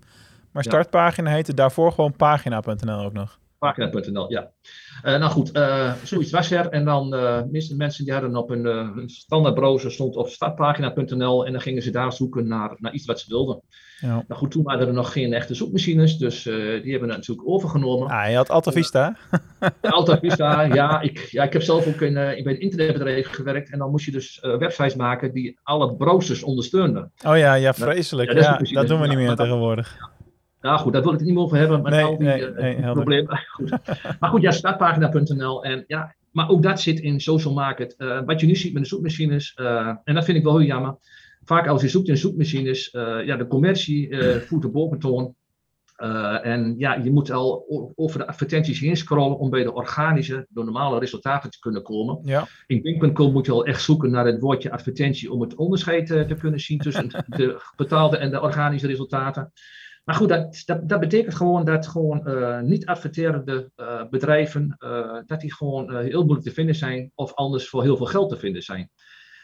[0.52, 3.40] Maar startpagina heette daarvoor gewoon pagina.nl ook nog.
[3.66, 4.52] Pagina.nl, ja.
[5.04, 6.70] Uh, nou goed, uh, zoiets was er.
[6.70, 11.46] En dan uh, meeste mensen die hadden op een, een standaard browser stond op startpagina.nl
[11.46, 13.62] en dan gingen ze daar zoeken naar, naar iets wat ze wilden.
[14.00, 14.24] Ja.
[14.28, 18.08] Nou goed, toen waren er nog geen echte zoekmachines, dus die hebben het natuurlijk overgenomen.
[18.08, 19.18] Ah, je had AltaVista?
[19.60, 21.44] ja, AltaVista, ja ik, ja.
[21.44, 24.96] ik heb zelf ook in, bij een internetbedrijf gewerkt en dan moest je dus websites
[24.96, 27.12] maken die alle browsers ondersteunden.
[27.26, 28.32] Oh ja, ja vreselijk.
[28.32, 30.14] Ja, dat, ja, dat doen we niet meer tegenwoordig.
[30.66, 33.40] Nou goed, daar wil ik het niet meer over hebben, maar al die uh, problemen.
[33.56, 33.70] goed.
[34.20, 35.64] Maar goed, ja, startpagina.nl.
[35.64, 37.96] En ja, maar ook dat zit in social market.
[37.98, 40.68] Uh, wat je nu ziet met de zoekmachines, uh, en dat vind ik wel heel
[40.68, 40.98] jammer.
[41.44, 42.90] Vaak als je zoekt in zoekmachines,
[43.26, 45.36] ja, de commercie voert de boventoon.
[46.42, 50.64] en ja, je moet al over de advertenties heen scrollen om bij de organische, de
[50.64, 52.20] normale resultaten te kunnen komen.
[52.24, 52.48] Ja.
[52.68, 56.36] In Bing.com moet je al echt zoeken naar het woordje advertentie om het onderscheid te
[56.40, 59.52] kunnen zien tussen de betaalde en de organische resultaten.
[60.06, 65.42] Maar goed, dat, dat, betekent gewoon dat gewoon uh, niet adverterende uh, bedrijven, uh, dat
[65.42, 68.62] die gewoon heel moeilijk te vinden zijn of anders voor heel veel geld te vinden
[68.62, 68.90] zijn.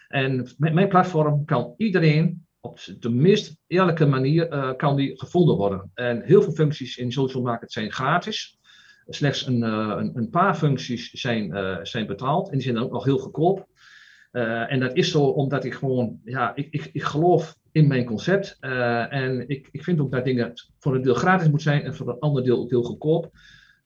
[0.08, 5.92] En met mijn platform kan iedereen op de meest eerlijke manier kan die gevonden worden.
[5.94, 8.60] En heel veel functies in social market zijn gratis.
[9.08, 13.04] Slechts een, een, een paar functies zijn, zijn betaald en die zijn dan ook nog
[13.04, 13.68] heel goedkoop.
[14.32, 18.58] en dat is zo omdat ik gewoon, ja, ik, ik, ik geloof in mijn concept.
[18.62, 21.96] Uh, en ik, ik vind ook dat dingen voor een deel gratis moeten zijn en
[21.96, 23.30] voor een ander deel ook heel goedkoop.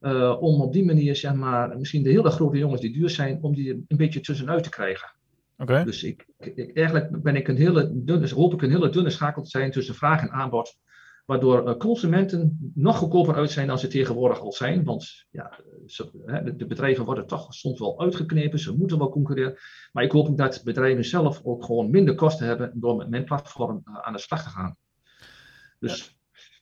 [0.01, 3.37] Uh, om op die manier, zeg maar, misschien de hele grote jongens die duur zijn,
[3.41, 5.13] om die een beetje tussenuit te krijgen.
[5.57, 5.83] Okay.
[5.83, 9.41] Dus ik, ik, eigenlijk ben ik een hele dunne, hoop ik een hele dunne schakel
[9.41, 10.77] te zijn tussen vraag en aanbod
[11.25, 14.83] waardoor eh, consumenten nog goedkoper uit zijn dan ze tegenwoordig al zijn.
[14.83, 15.59] Want ja,
[16.55, 19.57] de bedrijven worden toch soms wel uitgeknepen, ze moeten wel concurreren.
[19.91, 23.23] Maar ik hoop ook dat bedrijven zelf ook gewoon minder kosten hebben door met mijn
[23.23, 24.77] platform eh, aan de slag te gaan.
[25.79, 26.13] Dus...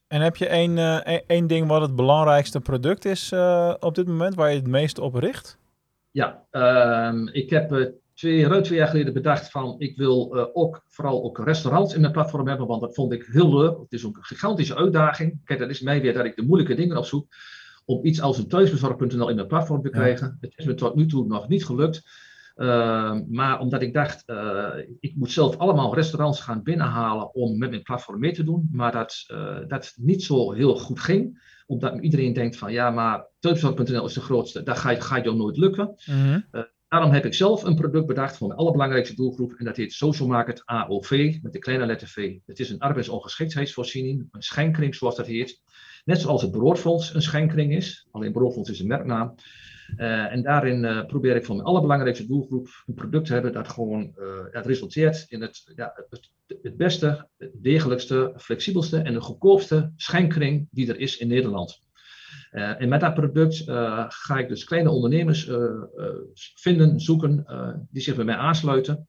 [0.08, 3.34] En heb je één, uh, één ding wat het belangrijkste product is
[3.80, 5.58] op dit moment, waar je het meest op richt?
[6.12, 10.84] Ja, uh, ik heb twee, ruim twee jaar geleden bedacht van ik wil uh, ook
[10.88, 13.78] vooral ook restaurants in mijn platform hebben, want dat vond ik heel leuk.
[13.80, 15.42] Het is ook een gigantische uitdaging.
[15.44, 17.28] Kijk, dat is mij weer dat ik de moeilijke dingen opzoek
[17.86, 20.38] om iets als een thuisbezorg.nl in mijn platform te krijgen.
[20.42, 22.02] Het is me tot nu toe nog niet gelukt.
[22.56, 27.70] Uh, maar omdat ik dacht, uh, ik moet zelf allemaal restaurants gaan binnenhalen om met
[27.70, 29.26] mijn platform mee te doen, maar dat,
[29.68, 34.22] dat niet zo heel goed ging omdat iedereen denkt van ja, maar thuisbezorg.nl is de
[34.22, 35.96] grootste, dat gaat, gaat jou nooit lukken.
[36.06, 36.46] Mm -hmm.
[36.94, 40.28] Daarom heb ik zelf een product bedacht voor mijn allerbelangrijkste doelgroep en dat heet Social
[40.28, 42.38] Market AOV met de kleine letter V.
[42.46, 45.62] Het is een arbeidsongeschiktheidsvoorziening, een schenkring zoals dat heet.
[46.06, 49.36] Net zoals het broodfonds een schenkring is, alleen broodfonds is een merknaam.
[49.98, 53.70] Uh, en daarin uh, probeer ik voor mijn allerbelangrijkste doelgroep een product te hebben dat
[53.70, 54.14] gewoon
[54.52, 55.94] het resulteert in het, ja,
[56.62, 61.83] het, beste, het degelijkste, flexibelste en de goedkoopste schenkring die er is in Nederland.
[62.52, 65.84] Uh, en met dat product uh, ga ik dus kleine ondernemers uh,
[66.56, 67.46] vinden, zoeken,
[67.92, 69.06] die zich bij mij aansluiten.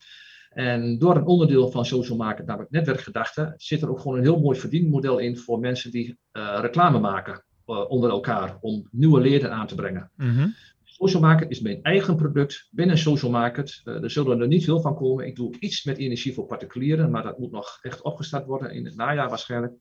[0.50, 4.40] En door een onderdeel van social market, namelijk netwerkgedachte, zit er ook gewoon een heel
[4.40, 6.18] mooi verdienmodel in voor mensen die
[6.60, 10.10] reclame maken onder elkaar om nieuwe leden aan te brengen.
[10.16, 10.54] Mm -hmm.
[10.84, 13.80] Social market is mijn eigen product binnen social market.
[13.84, 15.26] er zullen er niet veel van komen.
[15.26, 18.84] Ik doe iets met energie voor particulieren, maar dat moet nog echt opgestart worden in
[18.84, 19.72] het najaar waarschijnlijk.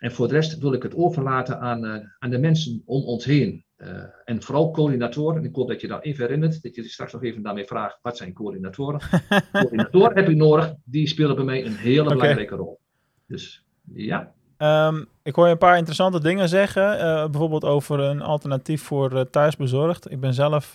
[0.00, 3.24] En voor de rest wil ik het overlaten aan, uh, aan de mensen om ons
[3.24, 3.64] heen.
[3.76, 3.88] Uh,
[4.24, 5.44] en vooral coördinatoren.
[5.44, 8.16] Ik hoop dat je daar even herinnert, dat je straks nog even daarmee vraagt, wat
[8.16, 9.00] zijn coördinatoren?
[9.52, 12.16] coördinatoren heb ik nodig, die spelen bij mij een hele okay.
[12.16, 12.80] belangrijke rol.
[13.26, 14.32] Dus ja.
[14.58, 19.30] Um, ik hoor je een paar interessante dingen zeggen, uh, bijvoorbeeld over een alternatief voor
[19.30, 20.10] thuisbezorgd.
[20.10, 20.74] Ik ben zelf,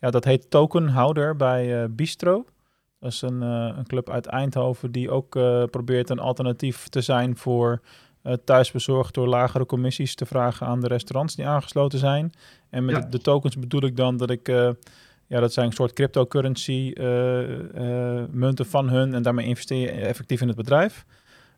[0.00, 2.44] ja, dat heet tokenhouder bij Bistro.
[2.98, 5.30] Dat is een, een club uit Eindhoven die ook
[5.70, 7.80] probeert een alternatief te zijn voor
[8.44, 12.32] thuisbezorgd door lagere commissies te vragen aan de restaurants die aangesloten zijn.
[12.70, 14.48] En met de tokens bedoel ik dan dat ik
[15.26, 16.92] ja, dat zijn een soort cryptocurrency
[18.30, 21.04] munten van hun en daarmee investeer je effectief in het bedrijf.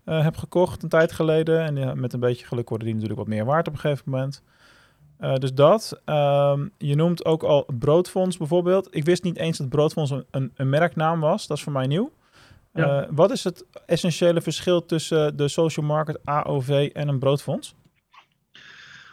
[0.05, 1.61] heb gekocht een tijd geleden.
[1.65, 4.11] En ja, met een beetje geluk worden die natuurlijk wat meer waard op een gegeven
[4.11, 4.43] moment.
[5.39, 6.01] Dus dat.
[6.05, 8.89] Um, je noemt ook al Broodfonds bijvoorbeeld.
[8.91, 11.47] Ik wist niet eens dat Broodfonds een, een, een merknaam was.
[11.47, 12.11] Dat is voor mij nieuw.
[12.77, 13.03] Ja.
[13.03, 17.75] Uh, wat is het essentiële verschil tussen de social market AOV en een broodfonds?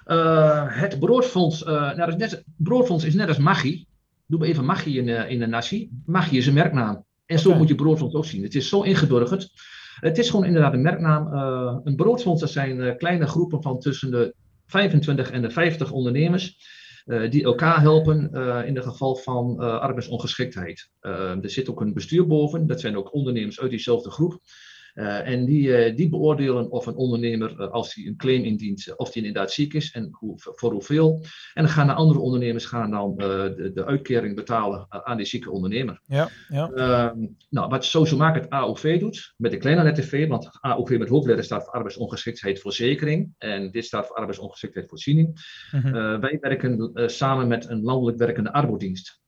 [0.06, 3.86] Uh, het broodfonds, nou, is net, broodfonds is net als Maggi.
[4.26, 5.90] Doe maar even Maggi in, in de nasi.
[6.06, 7.06] Maggi is een merknaam.
[7.26, 8.44] En zo moet je broodfonds ook zien.
[8.44, 9.52] Het is zo ingedurgd.
[10.00, 11.34] Het is gewoon inderdaad een merknaam.
[11.84, 16.58] een broodfonds, dat zijn kleine groepen van tussen de 25 en de 50 ondernemers
[17.06, 20.90] die elkaar helpen uh, in het geval van uh, arbeidsongeschiktheid.
[21.02, 24.40] er zit ook een bestuur boven, dat zijn ook ondernemers uit diezelfde groep.
[24.94, 28.94] Uh, en die, uh, die beoordelen of een ondernemer, uh, als hij een claim indient,
[28.96, 31.24] of die inderdaad ziek is en hoe, voor hoeveel.
[31.54, 35.52] En dan gaan de andere ondernemers gaan dan de, de, uitkering betalen aan die zieke
[35.52, 36.02] ondernemer.
[36.06, 36.70] Ja, ja.
[36.70, 41.10] Ehm, nou, wat Social Market AOV doet, met de kleine letter V, want AOV met
[41.10, 43.34] hoofdletter staat voor arbeidsongeschiktheid verzekering.
[43.38, 45.40] En dit staat voor arbeidsongeschiktheid voorziening.
[45.72, 45.92] -hmm.
[46.20, 49.23] wij werken samen met een landelijk werkende arbodienst.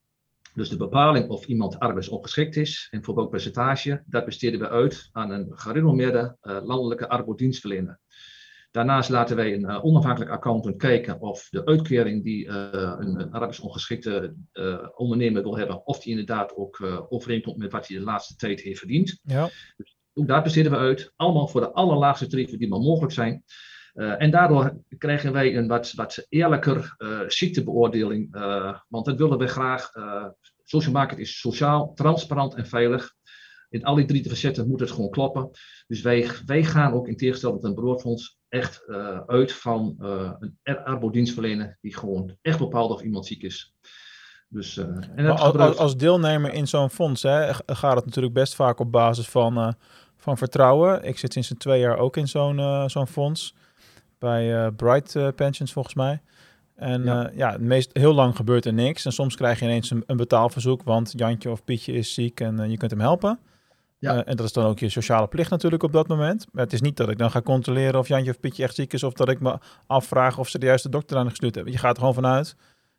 [0.56, 5.10] Dus de bepaling of iemand arbeidsongeschikt is en voor welk percentage, dat besteden we uit
[5.12, 8.00] aan een gerenommeerde uh, landelijke arbeidsdienstverlener.
[8.72, 12.54] Daarnaast laten wij een uh, onafhankelijk accountant kijken of de uitkering die uh,
[12.98, 14.36] een, een arbeidsongeschikte
[14.96, 18.80] ondernemer wil hebben, of die inderdaad ook overeenkomt met wat hij de laatste tijd heeft
[18.80, 19.20] verdiend.
[19.24, 19.50] Ja.
[19.78, 23.44] Dus ook daar besteden we uit, allemaal voor de allerlaagste tarieven die maar mogelijk zijn.
[23.96, 28.36] Uh, en daardoor krijgen wij een wat, wat eerlijker uh, ziektebeoordeling.
[28.36, 29.92] Uh, want dat willen we graag.
[30.64, 33.14] social market is sociaal, transparant en veilig.
[33.70, 35.50] In al die drie facetten moet het gewoon kloppen.
[35.88, 38.88] Dus wij, wij gaan ook in tegenstelling tot een broodfonds echt
[39.26, 39.96] uit van
[40.64, 43.74] een arbodienstverlener die gewoon echt bepaalt of iemand ziek is.
[44.48, 48.80] Dus, en als, als, als, deelnemer in zo'n fonds hè, gaat het natuurlijk best vaak
[48.80, 49.76] op basis van,
[50.18, 51.04] van vertrouwen.
[51.04, 53.56] Ik zit sinds een twee jaar ook in zo'n zo'n fonds
[54.20, 56.22] bij uh, Bright uh, Pensions volgens mij.
[56.76, 59.06] En ja, uh, ja meest, heel lang gebeurt er niks.
[59.06, 62.70] En soms krijg je ineens een, een betaalverzoek, want Jantje of Pietje is ziek en
[62.70, 63.40] je kunt hem helpen.
[64.00, 64.26] Ja.
[64.26, 66.48] en dat is dan ook je sociale plicht natuurlijk op dat moment.
[66.52, 68.94] Maar het is niet dat ik dan ga controleren of Jantje of Pietje echt ziek
[68.94, 71.74] is, of dat ik me afvraag of ze de juiste dokter aan gestuurd hebben.
[71.74, 72.56] Je gaat er gewoon vanuit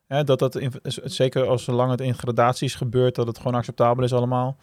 [0.07, 0.72] hè, dat dat, in,
[1.05, 4.57] zeker als zolang het in gradaties gebeurt, dat het gewoon acceptabel is allemaal.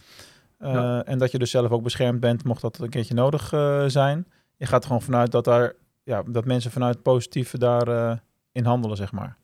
[0.60, 1.04] Ja.
[1.04, 3.48] En dat je dus zelf ook beschermd bent, mocht dat een keertje nodig
[3.88, 4.28] zijn.
[4.58, 8.18] Je gaat er gewoon vanuit dat daar ja, dat mensen vanuit positieve daarin uh,
[8.52, 9.38] in handelen, zeg maar.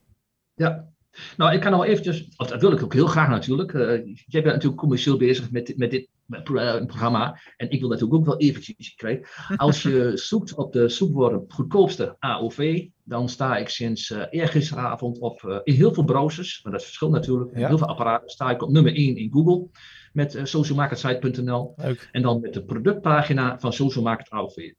[0.53, 0.89] Ja,
[1.37, 3.73] nou, ik kan al eventjes, dat wil ik ook heel graag natuurlijk.
[3.73, 7.39] Uh, jij bent natuurlijk commercieel bezig met, met dit met, uh, programma.
[7.57, 9.25] En ik wil natuurlijk ook wel eventjes krijgen.
[9.57, 15.61] Als je zoekt op de zoekwoorden goedkoopste AOV, dan sta ik sinds uh, eergisteravond op
[15.63, 17.57] in heel veel browsers, maar dat verschilt natuurlijk.
[17.57, 17.67] Ja.
[17.67, 19.67] Heel veel apparaten sta ik op nummer 1 in Google
[20.13, 21.75] met uh, socialmarketsite.nl.
[22.11, 24.27] En dan met de productpagina van Social Market.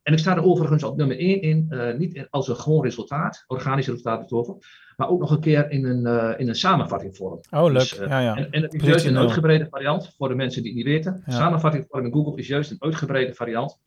[0.02, 3.44] En ik sta er overigens op nummer 1 in, uh, niet als een gewoon resultaat,
[3.46, 4.56] organisch resultaat het over,
[4.96, 7.40] maar ook nog een keer in een, uh, in een samenvattingvorm.
[7.50, 7.72] Oh, leuk.
[7.74, 8.36] Dus, ja, ja.
[8.36, 11.22] En, en het is juist een uitgebreide variant voor de mensen die het niet weten.
[11.26, 11.32] Ja.
[11.32, 13.78] Samenvattingvorm in Google is juist een uitgebreide variant.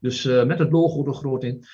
[0.00, 1.64] Dus met het logo er groot in.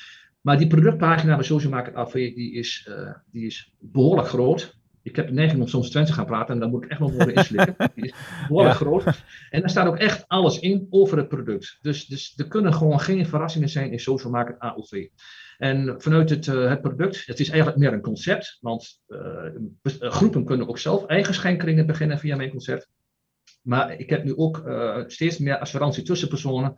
[0.40, 2.90] Maar die productpagina van Social Market AV die is,
[3.30, 6.60] die is behoorlijk groot ik heb de neiging om soms Twente te gaan praten en
[6.60, 7.74] dan moet ik echt nog worden inslikken.
[7.94, 8.14] Die is
[8.48, 8.80] behoorlijk ja.
[8.80, 9.04] groot.
[9.50, 11.78] En daar staat ook echt alles in over het product.
[11.80, 15.06] Dus, dus er kunnen gewoon geen verrassingen zijn in social market AOV.
[15.58, 19.20] En vanuit het, uh, het product, het is eigenlijk meer een concept, want uh,
[19.98, 22.88] groepen kunnen ook zelf eigen schenkeringen beginnen via mijn concept.
[23.62, 26.76] Maar ik heb nu ook uh, steeds meer assurantie tussenpersonen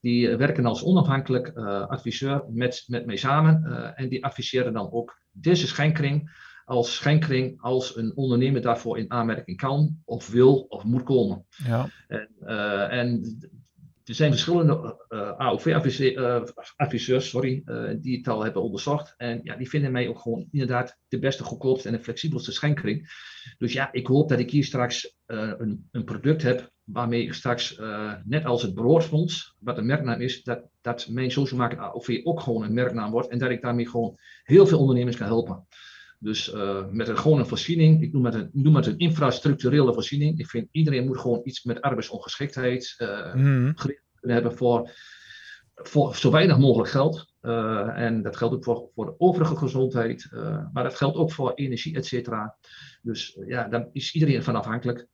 [0.00, 1.48] die werken als onafhankelijk
[1.88, 3.64] adviseur met, met mij samen.
[3.96, 6.30] en die adviseren dan ook deze schenkring
[6.68, 11.46] als schenkring als een ondernemer daarvoor in aanmerking kan of wil of moet komen.
[11.64, 11.88] Ja.
[12.08, 13.38] En, uh, en
[14.04, 17.62] er zijn verschillende uh, eh, AOV-adviseurs uh, sorry,
[18.00, 19.14] die het al hebben onderzocht.
[19.16, 23.10] En ja, die vinden mij ook gewoon inderdaad de beste, goedkoopste en de flexibelste schenkring.
[23.58, 27.80] Dus ja, ik hoop dat ik hier straks een, een, product heb waarmee ik straks,
[28.24, 32.40] net als het broodfonds, wat een merknaam is, dat, dat mijn social market AOV ook
[32.40, 33.28] gewoon een merknaam wordt.
[33.28, 35.66] En dat ik daarmee gewoon heel veel ondernemers kan helpen.
[36.20, 39.94] Dus uh, met een, gewoon een voorziening, ik noem het een, noem het een infrastructurele
[39.94, 40.38] voorziening.
[40.38, 43.74] Ik vind iedereen moet gewoon iets met arbeidsongeschiktheid uh, mm.
[44.20, 44.90] hebben voor,
[45.74, 47.32] voor zo weinig mogelijk geld.
[47.42, 50.28] Uh, en dat geldt ook voor, voor de overige gezondheid,
[50.72, 52.56] maar dat geldt ook voor energie, et cetera.
[53.02, 55.06] Dus ja, daar is iedereen van afhankelijk.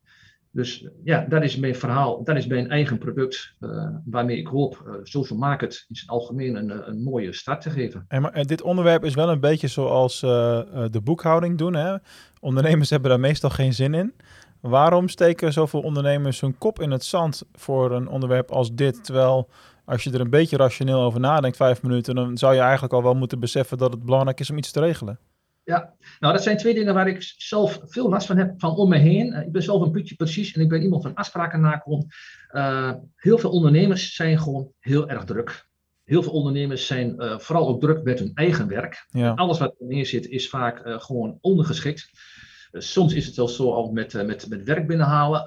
[0.54, 4.82] Dus ja, dat is mijn verhaal, dat is mijn eigen product, uh, waarmee ik hoop
[4.86, 8.04] uh, social market in zijn algemeen een, een mooie start te geven.
[8.08, 11.74] En maar, dit onderwerp is wel een beetje zoals de boekhouding doen.
[11.74, 11.96] Hè?
[12.40, 14.14] Ondernemers hebben daar meestal geen zin in.
[14.60, 19.04] Waarom steken zoveel ondernemers hun kop in het zand voor een onderwerp als dit?
[19.04, 19.48] Terwijl
[19.84, 23.02] als je er een beetje rationeel over nadenkt, vijf minuten, dan zou je eigenlijk al
[23.02, 25.18] wel moeten beseffen dat het belangrijk is om iets te regelen.
[25.64, 28.88] Ja, nou dat zijn twee dingen waar ik zelf veel last van heb van om
[28.88, 29.32] me heen.
[29.32, 32.14] Ik ben zelf een putje precies en ik ben iemand van afspraken nakomt.
[32.50, 35.68] Uh, heel veel ondernemers zijn gewoon heel erg druk.
[36.04, 39.06] Heel veel ondernemers zijn uh, vooral ook druk met hun eigen werk.
[39.08, 39.32] Ja.
[39.32, 42.10] Alles wat er neer zit is vaak uh, gewoon ondergeschikt.
[42.72, 45.42] soms is het wel zo al met, met, met werk binnenhalen.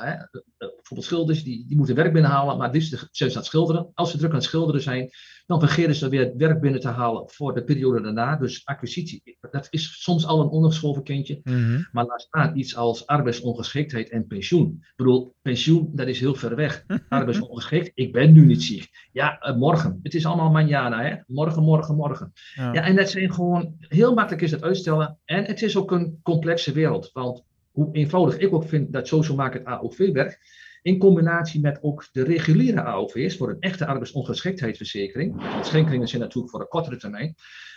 [0.00, 0.14] Hè,
[0.88, 3.90] bijvoorbeeld schilders, die, die moeten werk binnenhalen, maar dit zijn ze aan het schilderen.
[3.94, 5.10] Als ze druk aan het schilderen zijn,
[5.46, 8.36] dan vergeten ze weer het werk binnen te halen voor de periode daarna.
[8.36, 11.40] Dus acquisitie, dat is soms al een ondergeschoven kindje.
[11.42, 11.82] Mhm.
[11.92, 14.76] Maar laat staan iets als arbeidsongeschiktheid en pensioen.
[14.80, 16.84] Ik bedoel, pensioen, dat is heel ver weg.
[17.08, 18.90] Arbeidsongeschikt, ik ben nu niet ziek.
[19.12, 20.00] Ja, uh, morgen.
[20.02, 21.16] Het is allemaal manjana, hè.
[21.26, 22.32] Morgen, morgen, morgen.
[22.54, 22.72] Ja.
[22.72, 25.18] ja, en dat zijn gewoon, heel makkelijk is het uitstellen.
[25.24, 27.10] En het is ook een complexe wereld.
[27.12, 30.38] Want hoe eenvoudig ik ook vind dat social market AOV werkt,
[30.82, 35.42] in combinatie met ook de reguliere AOV's voor een echte arbeidsongeschiktheidsverzekering.
[35.62, 37.34] Schenkingen zijn natuurlijk voor een kortere termijn.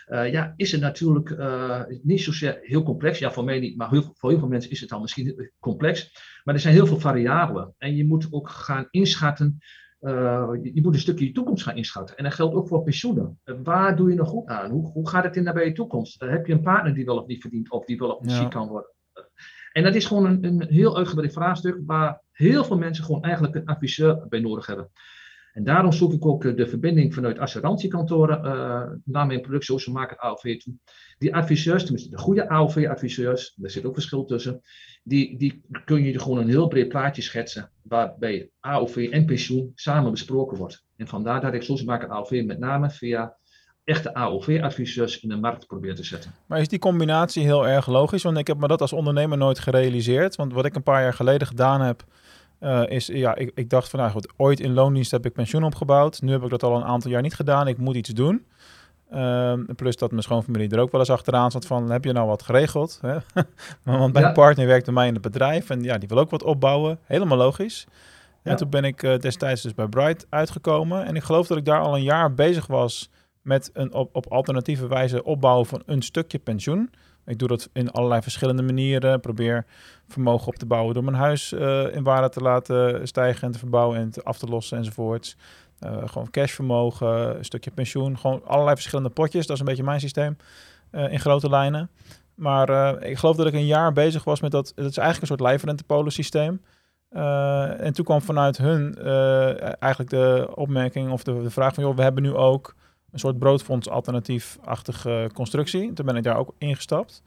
[0.07, 3.19] Uh, ja, is het natuurlijk uh, niet zozeer heel complex.
[3.19, 6.11] Ja, voor mij niet, maar heel, voor heel veel mensen is het dan misschien complex.
[6.43, 7.73] Maar er zijn heel veel variabelen.
[7.77, 9.57] En je moet ook gaan inschatten.
[10.01, 12.17] Uh, je moet een stukje je toekomst gaan inschatten.
[12.17, 13.39] En dat geldt ook voor pensioenen.
[13.63, 14.71] waar doe je nog goed aan?
[14.71, 16.21] Hoe, hoe gaat het in nabije toekomst?
[16.21, 18.49] heb je een partner die wel of niet verdient, of die wel of niet ziek
[18.49, 18.89] kan worden?
[19.71, 23.55] En dat is gewoon een, een heel uitgebreid vraagstuk waar heel veel mensen gewoon eigenlijk
[23.55, 24.91] een adviseur bij nodig hebben.
[25.53, 30.17] En daarom zoek ik ook de verbinding vanuit assurantiekantoren uh, naar mijn product Social Market
[30.17, 30.73] AOV toe.
[31.17, 34.61] Die adviseurs, tenminste de goede AOV-adviseurs, daar zit ook verschil tussen,
[35.03, 40.11] die, die kun je gewoon een heel breed plaatje schetsen waarbij AOV en pensioen samen
[40.11, 40.85] besproken wordt.
[40.97, 43.37] En vandaar dat ik Social Market AOV met name via
[43.83, 46.31] echte AOV-adviseurs in de markt probeer te zetten.
[46.45, 48.23] Maar is die combinatie heel erg logisch?
[48.23, 50.35] Want ik heb me dat als ondernemer nooit gerealiseerd.
[50.35, 52.03] Want wat ik een paar jaar geleden gedaan heb,
[52.61, 55.63] uh, is, ja, ik, ik dacht van, nou goed, ooit in loondienst heb ik pensioen
[55.63, 56.21] opgebouwd.
[56.21, 57.67] Nu heb ik dat al een aantal jaar niet gedaan.
[57.67, 58.45] Ik moet iets doen.
[59.13, 62.27] Um, plus dat mijn schoonfamilie er ook wel eens achteraan zat van, heb je nou
[62.27, 62.99] wat geregeld?
[63.01, 63.13] Hè?
[63.83, 64.31] Want mijn ja.
[64.31, 66.99] partner werkt bij mij in het bedrijf en ja, die wil ook wat opbouwen.
[67.03, 67.87] Helemaal logisch.
[68.43, 68.51] Ja.
[68.51, 71.05] En toen ben ik uh, destijds dus bij Bright uitgekomen.
[71.05, 73.09] En ik geloof dat ik daar al een jaar bezig was
[73.41, 76.89] met een op, op alternatieve wijze opbouwen van een stukje pensioen.
[77.25, 79.19] Ik doe dat in allerlei verschillende manieren.
[79.19, 79.65] Probeer
[80.07, 83.59] vermogen op te bouwen door mijn huis uh, in waarde te laten stijgen en te
[83.59, 85.35] verbouwen en te af te lossen enzovoorts.
[85.85, 88.17] Uh, gewoon cashvermogen, een stukje pensioen.
[88.17, 89.45] Gewoon allerlei verschillende potjes.
[89.45, 90.37] Dat is een beetje mijn systeem
[90.91, 91.89] uh, in grote lijnen.
[92.35, 94.67] Maar ik geloof dat ik een jaar bezig was met dat.
[94.67, 96.61] Het is eigenlijk een soort lijfrentepolen systeem.
[97.79, 98.97] en toen kwam vanuit hun
[99.79, 101.83] eigenlijk de opmerking of de, de vraag van...
[101.83, 102.75] joh, we hebben nu ook
[103.11, 105.93] een soort broodfonds alternatief-achtige constructie.
[105.93, 107.23] Toen ben ik daar ook ingestapt.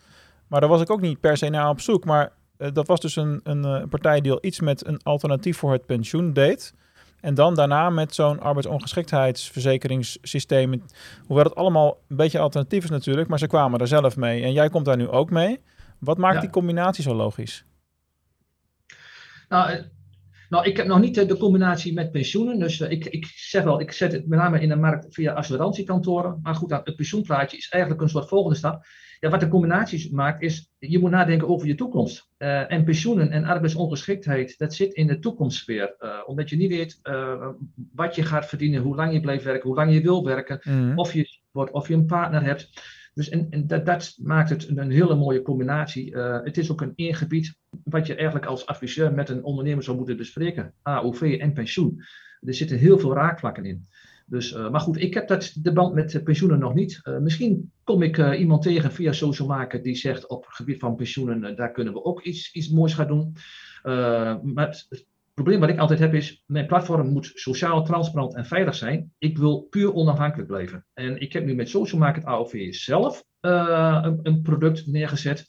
[0.46, 2.04] Maar daar was ik ook niet per se naar op zoek.
[2.04, 5.58] Maar uh, dat was dus een, een uh, partij die al iets met een alternatief
[5.58, 6.74] voor het pensioen deed.
[7.20, 10.82] En dan daarna met zo'n arbeidsongeschiktheidsverzekeringssysteem.
[11.26, 14.42] Hoewel het allemaal een beetje alternatief is natuurlijk, maar ze kwamen er zelf mee.
[14.42, 15.60] En jij komt daar nu ook mee.
[15.98, 16.40] Wat maakt ja.
[16.40, 17.64] die combinatie zo logisch?
[19.48, 19.84] Nou,
[20.54, 22.58] nou, ik heb nog niet de combinatie met pensioenen.
[22.58, 25.32] Dus uh, ik, ik zeg wel, ik zet het met name in de markt via
[25.32, 26.38] assurantiekantoren.
[26.42, 28.84] Maar goed, het pensioenplaatje is eigenlijk een soort volgende stap.
[29.20, 32.28] Ja, wat de combinatie maakt, is je moet nadenken over je toekomst.
[32.38, 35.94] Uh, en pensioenen en arbeidsongeschiktheid, dat zit in de toekomstsfeer.
[35.98, 37.00] Uh, omdat je niet weet
[37.92, 40.98] wat je gaat verdienen, hoe lang je blijft werken, hoe lang je wil werken, mm.
[40.98, 42.70] of, je, of je een partner hebt.
[43.14, 46.10] Dus en, en dat, dat, maakt het een hele mooie combinatie.
[46.10, 49.96] Uh, het is ook een ingebied wat je eigenlijk als adviseur met een ondernemer zou
[49.96, 50.74] moeten bespreken.
[50.82, 52.02] AOV en pensioen.
[52.40, 53.86] Er zitten heel veel raakvlakken in.
[54.26, 57.00] Dus, uh, maar goed, ik heb dat, de band met pensioenen nog niet.
[57.02, 60.96] Uh, misschien kom ik iemand tegen via social maken die zegt op het gebied van
[60.96, 63.36] pensioenen, daar kunnen we ook iets, iets moois gaan doen.
[64.54, 64.84] maar
[65.34, 69.12] probleem wat ik altijd heb is, mijn platform moet sociaal, transparant en veilig zijn.
[69.18, 70.86] Ik wil puur onafhankelijk blijven.
[70.92, 75.48] En ik heb nu met Social Market AOV zelf uh, een, een, product neergezet,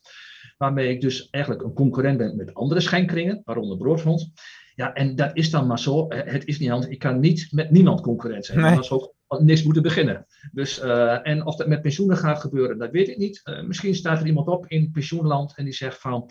[0.57, 4.31] waarmee ik dus eigenlijk een concurrent ben met andere schijnkringen, waaronder Broodfonds.
[4.75, 6.05] Ja, en dat is dan maar zo.
[6.09, 6.91] Het is niet anders.
[6.91, 8.59] Ik kan niet met niemand concurrent zijn.
[8.59, 8.75] Nee.
[8.75, 10.25] Dat is ook niks moeten beginnen.
[10.51, 13.41] Dus, uh, en of dat met pensioenen gaat gebeuren, dat weet ik niet.
[13.43, 16.29] Uh, misschien staat er iemand op in pensioenland en die zegt van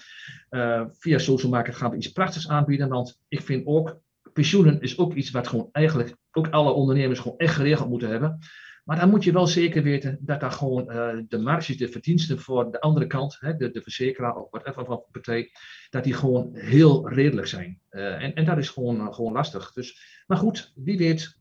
[0.51, 2.89] uh, via social market gaan we iets prachtigs aanbieden.
[2.89, 4.01] Want ik vind ook,
[4.33, 8.39] pensioenen is ook iets wat gewoon eigenlijk ook alle ondernemers gewoon echt geregeld moeten hebben.
[8.85, 10.87] Maar dan moet je wel zeker weten dat daar gewoon
[11.29, 15.05] de marges, de verdiensten voor de andere kant, hè, de, de verzekeraar of whatever van
[15.13, 15.51] partij,
[15.91, 17.81] dat die gewoon heel redelijk zijn.
[17.91, 19.73] En, en dat is gewoon, gewoon lastig.
[19.73, 21.39] Dus, maar goed, wie weet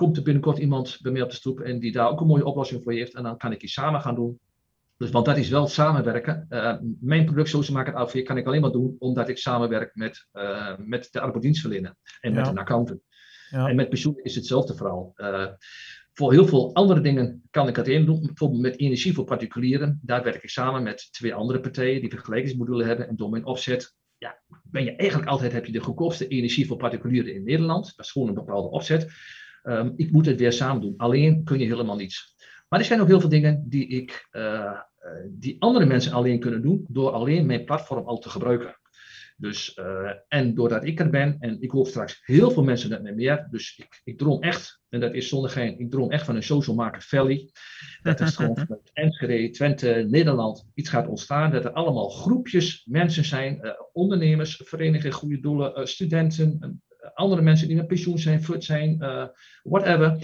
[0.00, 2.44] komt er binnenkort iemand bij mij op de stoep en die daar ook een mooie
[2.44, 3.14] oplossing voor heeft.
[3.14, 4.40] En dan kan ik die samen gaan doen.
[4.96, 6.46] Dus, want dat is wel samenwerken.
[7.00, 10.28] mijn product Social Market AV kan ik alleen maar doen omdat ik samenwerk met,
[10.78, 13.00] met de arbeidsdienstverlener en met een accountant.
[13.50, 13.68] Ja.
[13.68, 15.14] En met pensioen is hetzelfde verhaal.
[16.12, 18.20] Voor heel veel andere dingen kan ik het in doen.
[18.26, 20.00] Bijvoorbeeld met energie voor particulieren.
[20.02, 23.08] Daar werk ik samen met twee andere partijen die vergelijkingsmodulen hebben.
[23.08, 26.76] En door mijn opzet ja, ben je eigenlijk altijd heb je de goedkoopste energie voor
[26.76, 27.92] particulieren in Nederland.
[27.96, 29.12] Dat is gewoon een bepaalde opzet.
[29.62, 30.94] Um, ik moet het weer samen doen.
[30.96, 32.34] Alleen kun je helemaal niets.
[32.68, 34.80] Maar er zijn ook heel veel dingen die, ik, uh,
[35.28, 38.80] die andere mensen alleen kunnen doen door alleen mijn platform al te gebruiken.
[39.40, 43.02] Dus, uh, en doordat ik er ben, en ik hoop straks heel veel mensen met
[43.02, 46.24] mij meer, dus ik, ik droom echt, en dat is zonder geen, ik droom echt
[46.24, 47.50] van een social market valley.
[48.02, 53.24] Dat is gewoon vanuit Enschede, Twente, Nederland iets gaat ontstaan, dat er allemaal groepjes mensen
[53.24, 56.82] zijn, uh, ondernemers, verenigingen, goede doelen, uh, studenten,
[57.14, 58.98] andere mensen die met pensioen zijn, fut zijn,
[59.62, 60.16] whatever.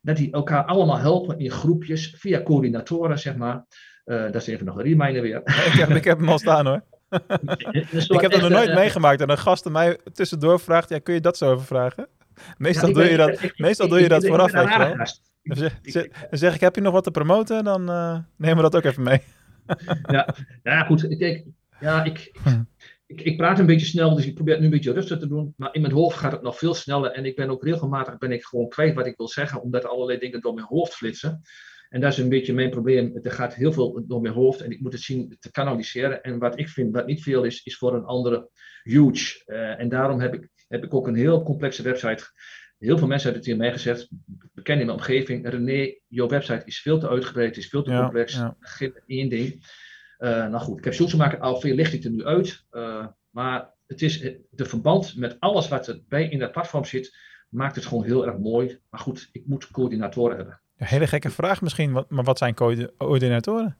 [0.00, 3.64] Dat die elkaar allemaal helpen in groepjes, via coördinatoren, zeg maar.
[4.04, 5.40] dat is even nog een reminder weer.
[5.72, 6.82] ik, heb, ik heb hem al staan hoor.
[8.08, 9.20] ik heb dat nog nooit meegemaakt.
[9.20, 12.08] En een gast mij tussendoor vraagt, ja, kun je dat zo even vragen?
[12.58, 14.96] Meestal, doe, je dat, meestal doe je dat vooraf, weet je wel.
[15.42, 15.70] Dan
[16.30, 17.64] zeg, ik, heb je nog wat te promoten?
[17.64, 19.22] Dan uh, nemen we dat ook even mee.
[20.02, 21.16] ja, ja, goed.
[21.18, 21.44] Kijk,
[21.80, 22.62] ja, ik, hm.
[23.08, 25.28] Ik, ik, praat een beetje snel, dus ik probeer het nu een beetje rustig te
[25.28, 25.54] doen.
[25.56, 27.10] Maar in mijn hoofd gaat het nog veel sneller.
[27.10, 30.18] En ik ben ook regelmatig ben ik gewoon kwijt wat ik wil zeggen, omdat allerlei
[30.18, 31.42] dingen door mijn hoofd flitsen.
[31.88, 33.18] En dat is een beetje mijn probleem.
[33.22, 36.22] Er gaat heel veel door mijn hoofd en ik moet het zien te kanaliseren.
[36.22, 38.48] En wat ik vind, wat niet veel is, is voor een andere
[38.82, 39.42] huge.
[39.46, 42.24] Uh, en daarom heb ik, heb ik ook een heel complexe website.
[42.78, 44.08] Heel veel mensen hebben het hier mij gezegd,
[44.54, 45.48] bekend in mijn omgeving.
[45.48, 48.34] René, jouw website is veel te uitgebreid, is veel te ja, complex.
[48.34, 48.56] Ja.
[48.60, 49.62] Geen één ding.
[50.18, 52.64] Uh, nou goed, ik heb zo'n maken, al veel licht ik er nu uit.
[52.72, 57.16] Uh, maar het is de verband met alles wat erbij in dat platform zit,
[57.48, 58.78] maakt het gewoon heel erg mooi.
[58.90, 60.60] Maar goed, ik moet coördinatoren hebben.
[60.76, 63.76] Een hele gekke vraag misschien, maar wat zijn coördinatoren?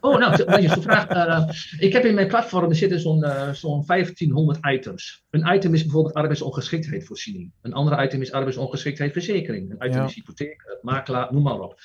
[0.00, 1.10] Oh, nou, dat is vraag.
[1.10, 1.48] Uh,
[1.78, 5.24] ik heb in mijn platform er zitten zo'n uh, zo'n 1500 items.
[5.30, 7.52] Een item is bijvoorbeeld arbeidsongeschiktheidsvoorziening.
[7.62, 9.70] Een andere item is arbeidsongeschiktheidsverzekering.
[9.70, 10.04] Een item ja.
[10.04, 11.80] is hypotheek, makelaar, noem maar op.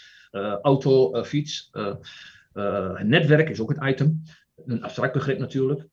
[0.62, 1.70] auto, fiets,
[3.04, 4.24] netwerk is ook een item.
[4.66, 5.88] Een abstract begrip natuurlijk.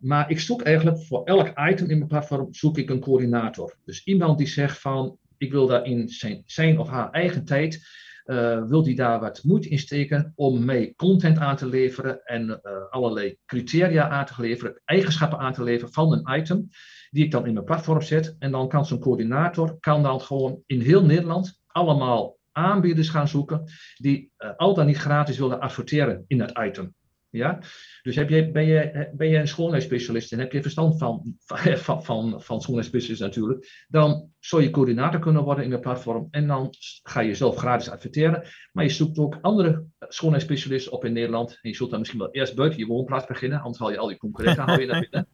[0.00, 3.76] maar ik zoek eigenlijk voor elk item in mijn platform zoek ik een coördinator.
[3.84, 7.86] Dus iemand die zegt van ik wil daar in zijn, zijn of haar eigen tijd,
[8.24, 12.60] uh, wil die daar wat moeite in steken om mee content aan te leveren en
[12.90, 16.68] allerlei criteria aan te leveren, eigenschappen aan te leveren van een item,
[17.10, 18.36] die ik dan in mijn platform zet.
[18.38, 23.64] En dan kan zo'n coördinator, kan dan gewoon in heel Nederland allemaal aanbieders gaan zoeken
[23.96, 26.94] die uh, al dan niet gratis willen adverteren in dat item.
[27.38, 27.58] Ja?
[28.02, 32.04] Dus heb je, ben, je, ben je een schoonheidsspecialist en heb je verstand van, van,
[32.04, 36.74] van, van schoonheidsspecialist natuurlijk, dan zou je coördinator kunnen worden in het platform en dan
[37.02, 38.42] ga je zelf gratis adverteren.
[38.72, 42.30] Maar je zoekt ook andere schoonheidsspecialisten op in Nederland en je zult dan misschien wel
[42.30, 45.28] eerst buiten je woonplaats beginnen, anders haal je al die concurrenten hou je naar binnen.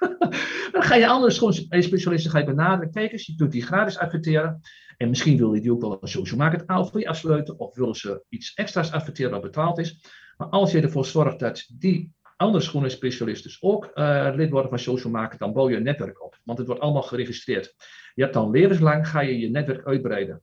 [0.72, 2.92] dan ga je andere schoonheidsspecialisten ga je benaderen.
[2.92, 4.60] Kijk eens, je kunt die gratis adverteren.
[4.96, 8.24] En misschien wil je die ook wel een social market ALV afsluiten of willen ze
[8.28, 10.04] iets extra's adverteren wat betaald is.
[10.42, 14.78] Maar als je ervoor zorgt dat die andere schoenenspecialisten dus ook uh, lid worden van
[14.78, 16.38] Social Market, dan bouw je een netwerk op.
[16.44, 17.74] Want het wordt allemaal geregistreerd.
[18.14, 20.42] Je hebt dan levenslang, ga je je netwerk uitbreiden.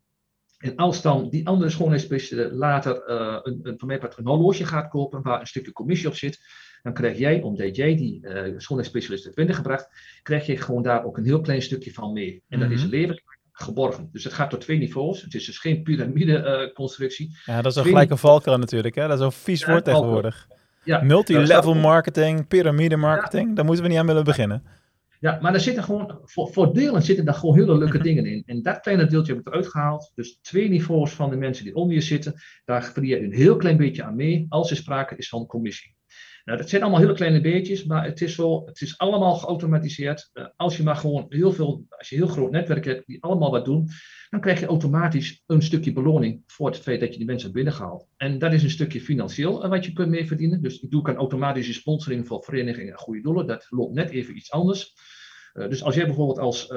[0.57, 4.89] En als dan die andere schoonheidsspecialist later uh, een, een, van mij een horloge gaat
[4.89, 6.39] kopen waar een stukje commissie op zit,
[6.81, 9.87] dan krijg jij, omdat jij die uh, schoonheidsspecialist hebt binnengebracht,
[10.21, 12.43] krijg je gewoon daar ook een heel klein stukje van mee.
[12.47, 12.89] En dat is mhm.
[12.89, 14.09] levenslang geborgen.
[14.11, 15.21] Dus het gaat door twee niveaus.
[15.21, 17.27] Het is dus geen piramide-constructie.
[17.27, 18.95] Uh, ja, dat is een gelijke valkuil natuurlijk.
[18.95, 19.07] Hè?
[19.07, 20.47] Dat is een vies woord tegenwoordig.
[20.83, 23.53] Ja, Multilevel marketing, piramide marketing, ja.
[23.53, 24.63] daar moeten we niet aan willen beginnen.
[25.19, 28.43] Ja, maar er zitten gewoon, voor, voor delen zitten daar gewoon hele leuke dingen in.
[28.45, 30.11] En dat kleine deeltje heb ik eruit gehaald.
[30.15, 32.33] Dus twee niveaus van de mensen die onder je zitten,
[32.65, 35.95] daar verdien je een heel klein beetje aan mee als er sprake is van commissie.
[36.49, 40.29] Nou, dat zijn allemaal hele kleine beetjes, maar het is, zo, het is allemaal geautomatiseerd.
[40.33, 43.51] Uh, als je maar gewoon heel veel, als je heel groot netwerk hebt die allemaal
[43.51, 43.89] wat doen,
[44.29, 47.63] dan krijg je automatisch een stukje beloning voor het feit dat je die mensen hebt
[47.63, 48.07] binnengehaald.
[48.17, 50.61] En dat is een stukje financieel uh, wat je kunt mee verdienen.
[50.61, 53.47] Dus ik doe een automatische sponsoring voor verenigingen en goede doelen.
[53.47, 54.93] Dat loopt net even iets anders.
[55.53, 56.73] Uh, dus als jij bijvoorbeeld als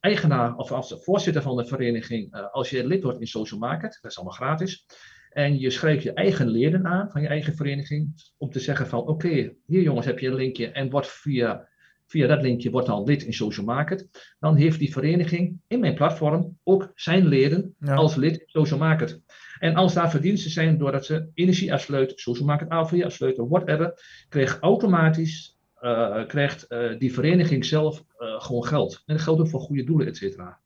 [0.00, 4.10] eigenaar of als voorzitter van de vereniging, als je lid wordt in Social Market, dat
[4.10, 4.86] is allemaal gratis,
[5.34, 9.00] en je schrijft je eigen leden aan van je eigen vereniging om te zeggen van
[9.00, 11.68] oké, hier jongens heb je een linkje en word via
[12.06, 14.08] via dat linkje wordt dan lid in Social Market.
[14.40, 17.94] Dan heeft die vereniging in mijn platform ook zijn leden Ja.
[17.94, 19.20] als lid in Social Market.
[19.58, 23.92] En als daar verdiensten zijn doordat ze energie afsluiten, Social Market AV afsluiten, whatever,
[24.28, 29.02] krijgt automatisch eh, krijgt, eh, die vereniging zelf eh, gewoon geld.
[29.06, 30.60] En dat geldt ook voor goede doelen, et cetera.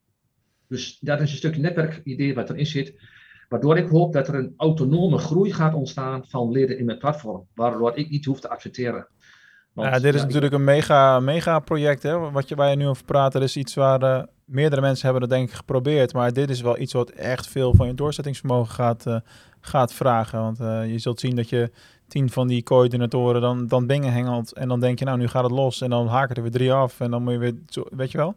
[0.69, 2.95] Dus dat is een stukje netwerkidee wat erin zit.
[3.49, 7.47] Waardoor ik hoop dat er een autonome groei gaat ontstaan van leden in mijn platform.
[7.55, 9.07] Waardoor ik niet hoef te adverteren.
[9.73, 12.31] Want, ja, dit is ja, natuurlijk een mega, mega project, hè?
[12.31, 13.33] Wat je, waar je nu over praat.
[13.33, 16.13] Dat is iets waar eh, meerdere mensen hebben dat denk ik geprobeerd.
[16.13, 19.17] Maar dit is wel iets wat echt veel van je doorzettingsvermogen gaat, eh,
[19.61, 20.41] gaat vragen.
[20.41, 21.71] Want eh, je zult zien dat je
[22.09, 24.53] tien van die coördinatoren dan, dan dingen hengelt.
[24.53, 25.81] En dan denk je, nou, nu gaat het los.
[25.81, 27.01] En dan haken er weer drie af.
[27.01, 28.35] En dan moet je weer, zo, weet je wel?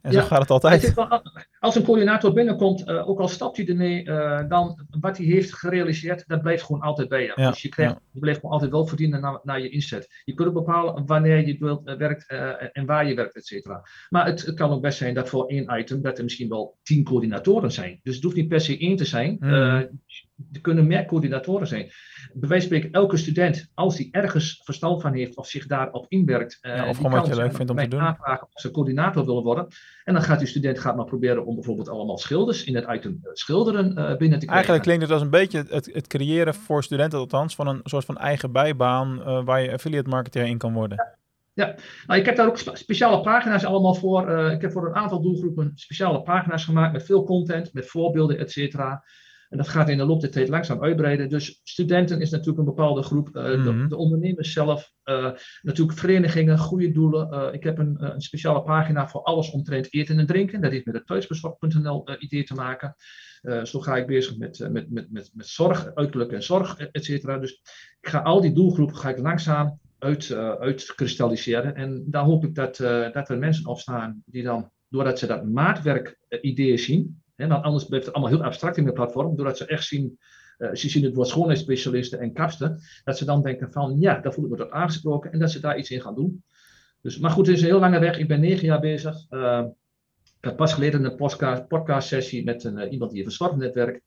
[0.00, 0.82] En Ja, zo gaat het Het altijd.
[0.82, 1.22] is wel-
[1.62, 5.54] als een coördinator binnenkomt, eh, ook al stapt hij ermee, eh, dan wat hij heeft
[5.54, 7.32] gerealiseerd, dat blijft gewoon altijd bij je.
[7.34, 8.00] Ja, dus je, krijgt, ja.
[8.12, 10.22] je blijft gewoon altijd wel verdienen naar, naar je inzet.
[10.24, 12.26] Je kunt ook bepalen wanneer je wilt, eh, werkt
[12.72, 13.82] en waar je werkt, et cetera.
[14.08, 16.78] Maar het, het kan ook best zijn dat voor één item dat er misschien wel
[16.82, 18.00] tien coördinatoren zijn.
[18.02, 19.36] Dus het hoeft niet per se één te zijn.
[19.40, 19.80] Eh,
[20.52, 21.90] er kunnen meer coördinatoren zijn.
[22.32, 26.06] Bij wijze van spreken, elke student, als hij ergens verstand van heeft of zich daarop
[26.08, 28.00] inwerkt, Ja, of die gewoon wat je leuk vindt om te doen.
[28.00, 29.66] aanvragen of ze coördinator willen worden.
[30.04, 33.20] En dan gaat die student gaat maar proberen om bijvoorbeeld allemaal schilders in het item
[33.22, 34.48] eh, schilderen eh, binnen te krijgen.
[34.48, 38.04] Eigenlijk klinkt het als een beetje het, het creëren voor studenten althans van een soort
[38.04, 41.16] van eigen bijbaan eh, waar je affiliate marketeer in kan worden.
[41.54, 44.30] Nou, ik heb daar ook spe- speciale pagina's allemaal voor.
[44.30, 48.50] Ik heb voor een aantal doelgroepen speciale pagina's gemaakt met veel content, met voorbeelden, et
[48.50, 49.04] cetera.
[49.52, 51.28] En dat gaat in de loop der tijd langzaam uitbreiden.
[51.28, 53.36] Dus studenten is natuurlijk een bepaalde groep.
[53.36, 53.62] eh, Mhm.
[53.62, 54.90] de, de ondernemers zelf.
[55.02, 55.30] eh,
[55.62, 57.30] natuurlijk verenigingen, goede doelen.
[57.30, 60.60] Eh, ik heb een, een speciale pagina voor alles omtrent eten en drinken.
[60.60, 62.94] Dat heeft met het thuisbezorg.nl idee te maken.
[63.62, 67.38] Zo ga ik bezig met, met, met, met, met zorg, uiterlijk en zorg, et cetera.
[67.38, 67.52] Dus
[68.00, 71.74] ik ga al die doelgroepen ga ik langzaam uit, uitkristalliseren.
[71.74, 72.76] En daar hoop ik dat,
[73.12, 78.06] dat er mensen op staan die dan, doordat ze dat maatwerk-idee zien, want anders blijft
[78.06, 80.18] het allemaal heel abstract in de platform, doordat ze echt zien,
[80.58, 84.32] eh, ze zien het woord schoonheidsspecialisten en kapsten, dat ze dan denken van, ja, daar
[84.32, 86.42] voel ik me tot aangesproken en dat ze daar iets in gaan doen.
[87.00, 88.18] Dus, maar goed, het is een heel lange weg.
[88.18, 89.26] Ik ben negen jaar bezig.
[89.28, 89.64] Eh,
[90.40, 94.02] ik had pas geleden een podcast, podcast sessie met een, eh, iemand die een verzorgnetwerk.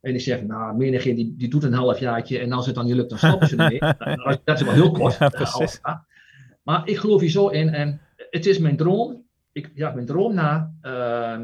[0.00, 2.84] En die zegt, nou, menigeen die, die doet een half jaartje en als het dan
[2.84, 3.78] niet lukt, dan stoppen ze ermee.
[4.16, 5.18] Nou, dat is wel heel kort.
[5.18, 5.54] Ja, een precies.
[5.54, 6.06] half jaar.
[6.62, 8.00] Maar ik geloof hier zo in en
[8.30, 9.27] het is mijn droom.
[9.58, 10.72] Ik, ja, mijn droom na.
[10.82, 10.90] Uh,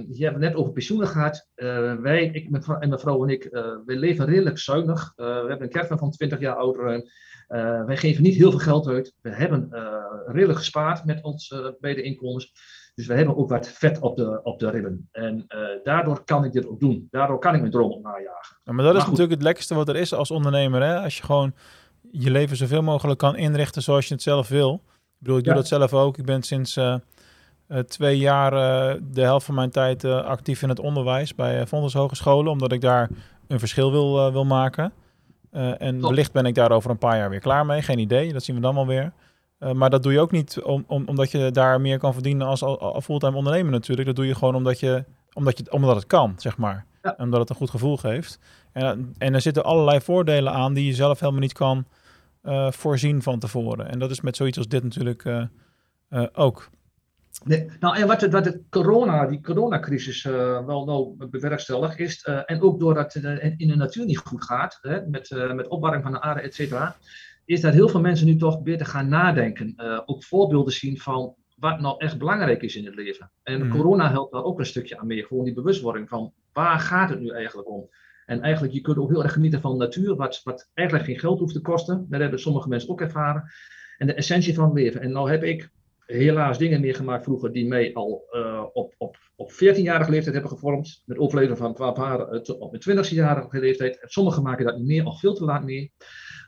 [0.09, 1.49] je hebt het net over pensioenen gehad.
[1.57, 5.13] Uh, wij, ik vrouw, en mijn vrouw en ik, uh, wij leven redelijk zuinig.
[5.17, 7.03] Uh, we hebben een kerstman van 20 jaar oud ruim.
[7.49, 9.15] Uh, wij geven niet heel veel geld uit.
[9.21, 9.69] We hebben
[10.27, 12.53] redelijk gespaard met onze beide inkomens.
[12.95, 15.09] Dus we hebben ook wat vet op de, op de ribben.
[15.13, 15.47] En
[15.83, 17.09] daardoor kan ik dit ook doen.
[17.11, 18.57] Daardoor kan ik mijn droom op najagen.
[18.65, 20.83] Ja, maar dat is maar natuurlijk het lekkerste wat er is als ondernemer.
[20.83, 21.01] Hè?
[21.01, 21.55] Als je gewoon
[22.11, 24.75] je leven zoveel mogelijk kan inrichten zoals je het zelf wil.
[24.75, 25.59] Ik bedoel, ik doe ja.
[25.59, 26.19] dat zelf ook.
[26.19, 26.79] Ik ben sinds
[27.69, 31.67] uh, uh, twee jaar uh, de helft van mijn tijd actief in het onderwijs bij
[31.67, 32.53] Vondels Hogescholen.
[32.53, 33.11] Omdat ik daar
[33.49, 34.93] een verschil wil, wil maken.
[35.51, 36.09] En Top.
[36.09, 37.83] wellicht ben ik daar over een paar jaar weer klaar mee.
[37.83, 39.13] Geen idee, dat zien we dan wel weer.
[39.73, 42.63] Maar dat doe je ook niet om, om, omdat je daar meer kan verdienen als,
[42.63, 44.07] als fulltime ondernemer natuurlijk.
[44.07, 46.87] Dat doe je gewoon omdat, je, omdat, je, omdat het kan, zeg maar.
[47.03, 47.15] Ja.
[47.19, 48.39] Omdat het een goed gevoel geeft.
[48.73, 51.85] En, en er zitten allerlei voordelen aan die je zelf helemaal niet kan
[52.71, 53.91] voorzien van tevoren.
[53.91, 55.25] En dat is met zoiets als dit natuurlijk
[56.33, 56.71] ook.
[57.45, 62.27] Nee, nou, en wat, de, wat de corona, die coronacrisis uh, wel nou bewerkstelligt is,
[62.29, 66.03] uh, en ook doordat het in de natuur niet goed gaat, hè, met, met opwarming
[66.03, 66.97] van de aarde, et cetera,
[67.45, 69.75] is dat heel veel mensen nu toch beter gaan nadenken.
[70.07, 73.31] ook voorbeelden zien van wat nou echt belangrijk is in het leven.
[73.43, 73.71] En mm.
[73.71, 75.25] corona helpt daar ook een stukje aan mee.
[75.25, 77.89] Gewoon die bewustwording van waar gaat het nu eigenlijk om?
[78.27, 81.39] En eigenlijk, je kunt ook heel erg genieten van natuur, wat, wat eigenlijk geen geld
[81.39, 82.07] hoeft te kosten.
[82.09, 83.45] Dat hebben sommige mensen ook ervaren.
[83.99, 85.01] En de essentie van het leven.
[85.01, 85.71] En nou heb ik
[86.07, 91.03] helaas dingen meegemaakt vroeger die mij al uh, op, op, op 14-jarige leeftijd hebben gevormd.
[91.05, 94.01] Met overleven van 12 jaar uh, op mijn 20-jarige leeftijd.
[94.01, 95.93] En sommigen maken dat niet meer of veel te laat mee.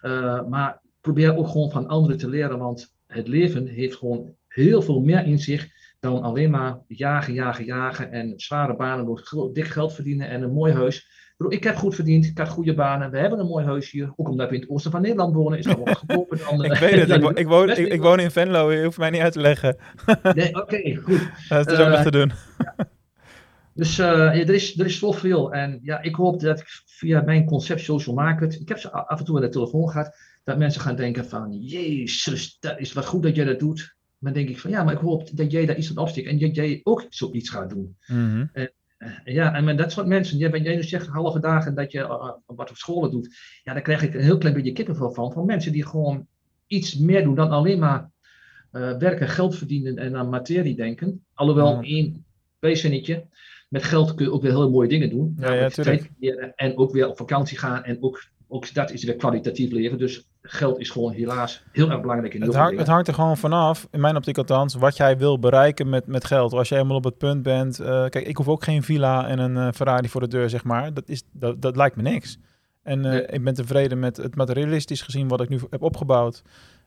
[0.02, 4.82] Uh, maar probeer ook gewoon van anderen te leren, want het leven heeft gewoon heel
[4.82, 5.68] veel meer in zich
[6.00, 10.72] dan alleen maar jagen, jagen, jagen en zware banen dik geld verdienen en een mooi
[10.72, 11.25] huis.
[11.48, 14.12] Ik heb goed verdiend, ik had goede banen, we hebben een mooi huis hier.
[14.16, 16.64] Ook omdat we in het oosten van Nederland wonen, is het wel goedkoper dan...
[16.72, 19.20] ik weet het, ik, ik, woon, ik, ik, woon in Venlo, je hoeft mij niet
[19.20, 19.76] uit te leggen.
[20.34, 21.28] nee, oké, okay, goed.
[21.48, 22.32] Dat is uh, ook nog te doen.
[22.58, 22.74] Ja.
[23.74, 25.52] Dus uh, ja, er, is, er is zoveel.
[25.52, 29.18] En ja, ik hoop dat ik via mijn concept social market, ik heb ze af
[29.18, 33.06] en toe aan de telefoon gehad, dat mensen gaan denken van, jezus, dat is wat
[33.06, 33.94] goed dat jij dat doet.
[34.18, 36.28] Maar dan denk ik van, ja, maar ik hoop dat jij daar iets aan opsteekt
[36.28, 37.96] en dat jij ook zoiets gaat doen.
[38.06, 38.50] Mm -hmm.
[38.52, 38.72] en,
[39.24, 42.32] ja, en met dat soort mensen, ja, jij nu zegt halve dagen dat je uh,
[42.46, 45.32] wat op scholen doet, ja, daar krijg ik een heel klein beetje kippenvel van.
[45.32, 46.26] Van mensen die gewoon
[46.66, 48.10] iets meer doen dan alleen maar
[48.70, 51.24] eh, werken, geld verdienen en aan materie denken.
[51.34, 51.80] Alhoewel Ja.
[51.80, 52.24] één
[52.58, 53.26] wezenetje.
[53.68, 55.36] Met geld kun je ook weer heel mooie dingen doen.
[55.38, 57.84] Ja, ja, En ook weer op vakantie gaan.
[57.84, 59.98] En ook, ook dat is weer kwalitatief leven.
[59.98, 63.14] Dus geld is gewoon helaas heel erg belangrijk in heel Het, hangt, het hangt er
[63.14, 66.52] gewoon vanaf, in mijn optiek althans, wat jij wil bereiken met, met geld.
[66.52, 67.78] Als jij helemaal op het punt bent.
[67.80, 70.64] eh, kijk, ik hoef ook geen villa en een eh, Ferrari voor de deur, zeg
[70.64, 70.94] maar.
[70.94, 72.38] Dat, is, dat, dat lijkt me niks.
[72.82, 73.26] En eh, Nee.
[73.26, 76.42] ik ben tevreden met het materialistisch gezien wat ik nu heb opgebouwd.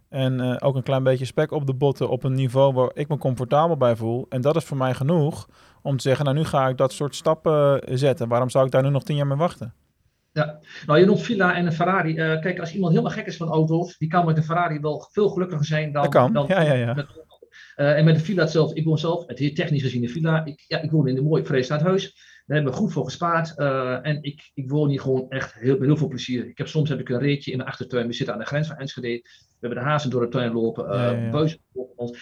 [0.10, 3.18] En ook een klein beetje spek op de botten op een niveau waar ik me
[3.18, 4.26] comfortabel bij voel.
[4.30, 5.48] En dat is voor mij genoeg
[5.82, 8.28] om te zeggen, nou nu ga ik dat soort stappen zetten.
[8.28, 9.74] Waarom zou ik daar nu nog tien jaar mee wachten?
[10.86, 12.18] Nou, je noemt villa en een Ferrari.
[12.18, 15.08] Eh, kijk, als iemand helemaal gek is van auto's, die kan met een Ferrari wel
[15.12, 16.10] veel gelukkiger zijn dan.
[16.10, 16.94] Kan, dan ja, ja, ja.
[16.94, 17.08] Met,
[17.76, 20.46] Eh, en met de villa zelf, ik woon zelf, het heet technisch gezien een villa.
[20.46, 22.04] Ik, ja, ik woon in een mooi vrijstaand huis.
[22.46, 23.58] Daar hebben we goed voor gespaard.
[23.58, 26.48] eh, en ik, ik woon hier gewoon echt heel, met heel veel plezier.
[26.48, 28.08] Ik heb, soms heb ik een reetje in mijn achtertuin.
[28.08, 29.08] We zitten aan de grens van Enschede.
[29.08, 30.86] We hebben de hazen door de tuin lopen.
[30.86, 31.30] Ja, ja, ja.
[31.30, 32.20] buizen lopen ons.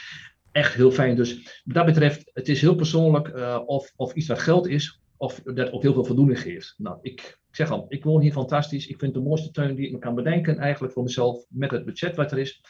[0.51, 1.15] Echt heel fijn.
[1.15, 3.31] Dus wat dat betreft, het is heel persoonlijk
[3.65, 6.73] of, of iets wat geld is, of dat ook heel veel voldoening geeft.
[6.77, 8.87] Nou, ik zeg al, ik woon hier fantastisch.
[8.87, 11.85] Ik vind de mooiste tuin die ik me kan bedenken, eigenlijk voor mezelf, met het
[11.85, 12.61] budget wat er is.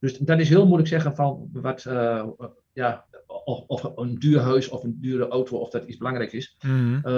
[0.00, 2.26] Dus dat is heel moeilijk zeggen van wat, eh,
[2.72, 3.04] ja,
[3.44, 6.56] of, of een duur huis of een dure auto, of dat iets belangrijk is.
[6.60, 6.94] Mhm.
[7.02, 7.14] Eh,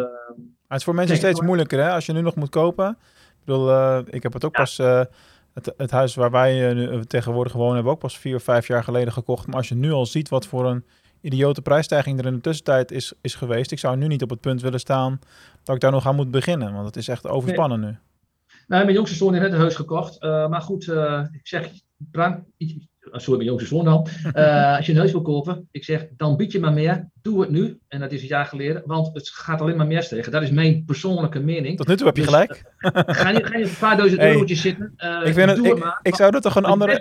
[0.69, 1.91] het is voor mensen steeds maar- moeilijker, hè?
[1.91, 2.89] Als je nu nog moet kopen.
[3.11, 4.63] Ik bedoel, eh, ik heb het ook Ja.
[4.63, 4.77] pas...
[5.53, 8.67] het, het huis waar wij nu tegenwoordig wonen, hebben we ook pas vier of vijf
[8.67, 9.47] jaar geleden gekocht.
[9.47, 10.85] Maar als je nu al ziet wat voor een
[11.27, 13.71] idiote prijsstijging er in de tussentijd is, is geweest.
[13.71, 15.21] Ik zou nu niet op het punt willen staan
[15.63, 16.73] dat ik daar nog aan moet beginnen.
[16.73, 17.97] Want het is echt overspannen nu.
[18.67, 20.19] Nou, mijn jongste zoon heeft net een huis gekocht.
[20.19, 21.71] Eh, maar goed, eh, ik zeg,
[23.13, 24.07] sorry, mijn jongste zoon dan.
[24.33, 27.09] Eh, als je een huis wil kopen, ik zeg, dan bied je maar meer.
[27.23, 27.79] Doe het nu.
[27.89, 30.33] En dat is een jaar geleden, want het gaat alleen maar meer stijgen.
[30.33, 31.77] Dat is mijn persoonlijke mening.
[31.77, 32.73] Tot nu toe heb je Dus, gelijk.
[33.07, 34.93] Ga niet, ga niet een paar duizend Hey, eurotjes zitten.
[34.97, 35.99] Eh, ik, vind het, ik, het maar.
[36.03, 36.93] ik zou dat toch een andere...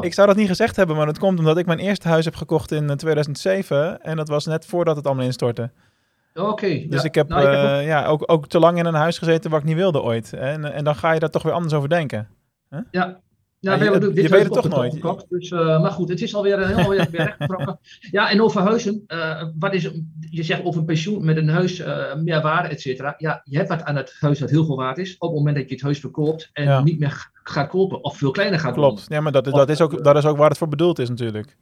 [0.00, 2.34] Ik zou dat niet gezegd hebben, maar dat komt omdat ik mijn eerste huis heb
[2.34, 4.00] gekocht in eh, 2007.
[4.00, 5.70] En dat was net voordat het allemaal instortte.
[6.34, 6.66] Oké.
[6.88, 7.08] Dus ja.
[7.08, 9.18] ik heb, Nou, ik heb ook- eh, ja, ook, ook te lang in een huis
[9.18, 10.32] gezeten waar ik niet wilde ooit.
[10.32, 12.28] En, en dan ga je daar toch weer anders over denken.
[12.90, 13.20] Ja,
[13.62, 15.26] Ja, we je- hebben je dit weet het toch nooit.
[15.28, 17.78] Dus, eh, maar goed, het is alweer een heel weer, rechtgetrokken.
[18.10, 19.04] Ja, en over huizen.
[19.06, 19.90] eh, wat is,
[20.30, 23.14] je zegt over een pensioen met een huis, eh, meer waarde, et cetera.
[23.18, 25.14] Ja, je hebt wat aan het huis dat heel veel waard is.
[25.18, 26.82] Op het moment dat je het huis verkoopt en Ja.
[26.82, 28.04] niet meer gaat kopen.
[28.04, 28.88] Of veel kleiner gaat Klopt.
[28.94, 29.14] wonen.
[29.14, 31.56] Ja, maar dat, dat, is ook, dat is ook waar het voor bedoeld is natuurlijk.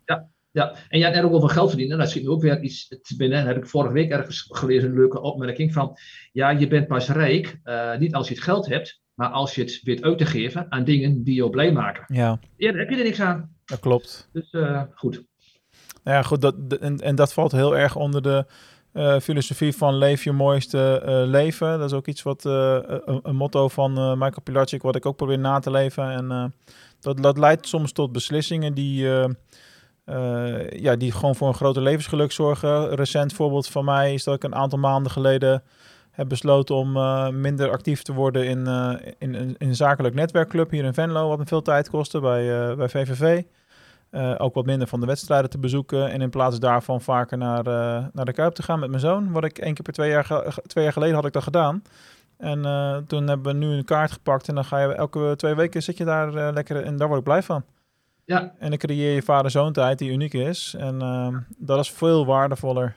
[0.53, 1.99] Ja, en je hebt net ook over geld verdienen.
[1.99, 3.39] Dat schiet me ook weer iets te binnen.
[3.39, 5.97] Dat heb ik vorige week ergens gelezen, een leuke opmerking van.
[6.33, 7.61] Ja, je bent pas rijk,
[7.99, 10.85] niet als je het geld hebt, maar als je het weet uit te geven aan
[10.85, 12.05] dingen die je blij maken.
[12.15, 13.55] Ja, Ja, daar heb je er niks aan.
[13.65, 14.29] dat klopt.
[14.33, 15.25] Dus eh, goed.
[16.05, 16.41] Nou ja, goed.
[16.41, 18.47] Dat, en, en dat valt heel erg onder de
[18.93, 21.79] eh, filosofie van leef je mooiste eh, leven.
[21.79, 25.39] Dat is ook iets wat een, een motto van Michael Pilarczyk, wat ik ook probeer
[25.39, 26.11] na te leven.
[26.11, 26.55] En
[27.01, 29.09] dat, dat leidt soms tot beslissingen die,
[30.71, 32.95] ja, die gewoon voor een groter levensgeluk zorgen.
[32.95, 35.63] Recent voorbeeld van mij is dat ik een aantal maanden geleden
[36.11, 40.15] heb besloten om eh, minder actief te worden in, eh, in, in, in een zakelijk
[40.15, 43.43] netwerkclub hier in Venlo, wat me veel tijd kostte bij, eh, bij VVV.
[44.39, 46.11] Ook wat minder van de wedstrijden te bezoeken.
[46.11, 47.65] En in plaats daarvan vaker naar,
[48.13, 49.33] naar de Kuip te gaan met mijn zoon.
[49.33, 51.83] Wat ik één keer per twee jaar, twee jaar geleden had ik dat gedaan.
[52.37, 52.63] En
[53.07, 54.49] toen hebben we nu een kaart gepakt.
[54.49, 56.85] En dan ga je elke twee weken zit je daar lekker.
[56.85, 57.65] En daar word ik blij van.
[58.25, 60.75] Ja, En dan creëer je vader-zoon tijd die uniek is.
[60.79, 62.97] En ehm, dat is veel waardevoller.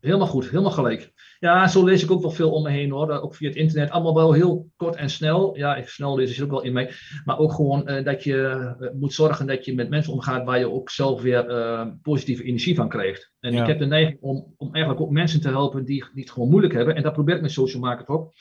[0.00, 0.44] helemaal goed.
[0.44, 1.12] Helemaal gelijk.
[1.40, 3.10] Ja, zo lees ik ook wel veel om me heen hoor.
[3.10, 3.90] Ook via het internet.
[3.90, 5.56] Allemaal wel heel kort en snel.
[5.56, 6.90] Ja, ik- snel lezen is ook wel in mij.
[7.24, 8.36] Maar ook gewoon eh, dat je
[8.80, 12.42] eh, moet zorgen dat je met mensen omgaat waar je ook zelf weer eh, positieve
[12.42, 13.32] energie van krijgt.
[13.40, 13.60] En Ja.
[13.60, 16.48] ik heb de neiging om, om eigenlijk ook mensen te helpen die, die het gewoon
[16.48, 16.96] moeilijk hebben.
[16.96, 18.32] En dat probeer ik met social market ook.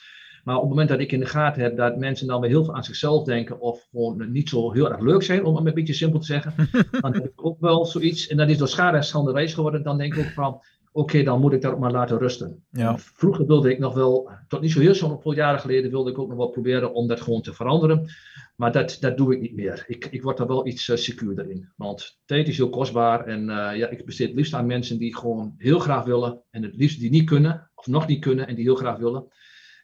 [0.44, 2.64] Maar op het moment dat ik in de gaten heb dat mensen dan weer heel
[2.66, 5.74] veel aan zichzelf denken of gewoon niet zo heel erg leuk zijn, om het een
[5.74, 6.54] beetje simpel te zeggen,
[7.02, 8.28] dan heb ik ook wel zoiets.
[8.28, 9.84] En dat is door schade en schande reis geworden.
[9.84, 10.60] Dan denk ik ook van,
[10.96, 12.66] oké, dan moet ik dat maar laten rusten.
[12.70, 12.98] Ja.
[12.98, 16.28] Vroeger wilde ik nog wel, tot niet zo heel veel jaren geleden, wilde ik ook
[16.28, 18.10] nog wel proberen om dat gewoon te veranderen.
[18.56, 19.84] Maar dat, dat doe ik niet meer.
[19.88, 21.70] Ik, ik word daar wel iets uh, secuurder in.
[21.76, 23.26] Want tijd is heel kostbaar.
[23.26, 26.42] En uh, ja, ik besteed het liefst aan mensen die gewoon heel graag willen.
[26.52, 29.26] En het liefst die niet kunnen, of nog niet kunnen, en die heel graag willen.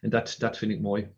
[0.00, 1.08] En dat, dat vind ik mooi.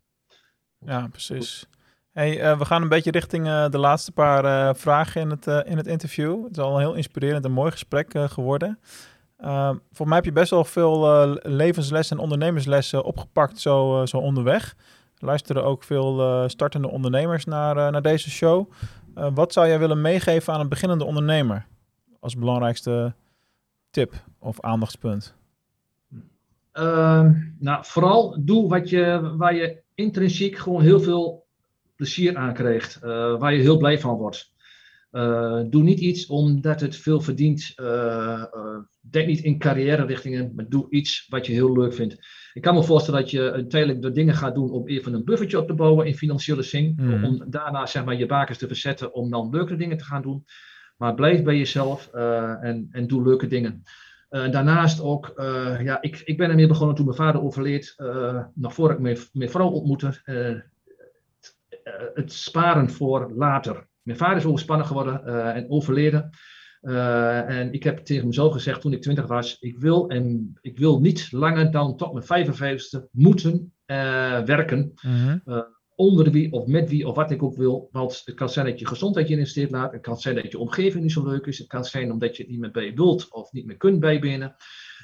[0.79, 1.67] Ja, precies.
[2.11, 5.65] Hey, uh, we gaan een beetje richting uh, de laatste paar uh, vragen in het,
[5.67, 6.43] in het interview.
[6.43, 8.79] Het is al een heel inspirerend en mooi gesprek geworden.
[9.91, 14.75] Voor mij heb je best wel veel levenslessen en ondernemerslessen opgepakt zo, zo onderweg.
[15.17, 18.71] Er luisteren ook veel startende ondernemers naar, naar deze show.
[19.33, 21.65] wat zou jij willen meegeven aan een beginnende ondernemer
[22.19, 23.13] als belangrijkste
[23.91, 25.35] tip of aandachtspunt?
[26.73, 27.29] Uh,
[27.59, 31.45] nou, vooral doe wat je, waar je intrinsiek gewoon heel veel
[31.95, 32.99] plezier aan krijgt.
[33.03, 34.53] Uh, waar je heel blij van wordt.
[35.15, 37.73] Uh, doe niet iets omdat het veel verdient.
[37.75, 42.17] Uh, uh, denk niet in carrière richtingen, maar doe iets wat je heel leuk vindt.
[42.53, 45.59] Ik kan me voorstellen dat je tijdelijk de dingen gaat doen om even een buffertje
[45.59, 46.93] op te bouwen in financiële zin.
[46.97, 47.23] Mhm.
[47.23, 50.45] Om daarna zeg maar je bakens te verzetten om dan leuke dingen te gaan doen.
[50.97, 52.07] Maar blijf bij jezelf
[52.61, 53.83] en, en doe leuke dingen.
[54.29, 55.33] daarnaast ook,
[55.83, 57.95] ja, ik, ik ben ermee begonnen toen mijn vader overleed.
[58.53, 60.21] nog voor ik mijn, mijn vrouw ontmoette.
[62.13, 63.87] het sparen voor later.
[64.05, 66.29] Mijn vader is overspannen geworden eh, en overleden.
[66.81, 70.77] Uh, en ik heb tegen mezelf gezegd toen ik twintig was, ik wil, en ik
[70.77, 74.93] wil niet langer dan tot mijn 55ste moeten uh, werken.
[75.01, 75.37] Mhm.
[75.95, 77.89] onder wie of met wie of wat ik ook wil.
[77.91, 79.91] Want het kan zijn dat je gezondheid je investeert laat.
[79.91, 81.57] Het kan zijn dat je omgeving niet zo leuk is.
[81.57, 84.55] Het kan zijn omdat je het niet meer bij wilt of niet meer kunt bijbenen.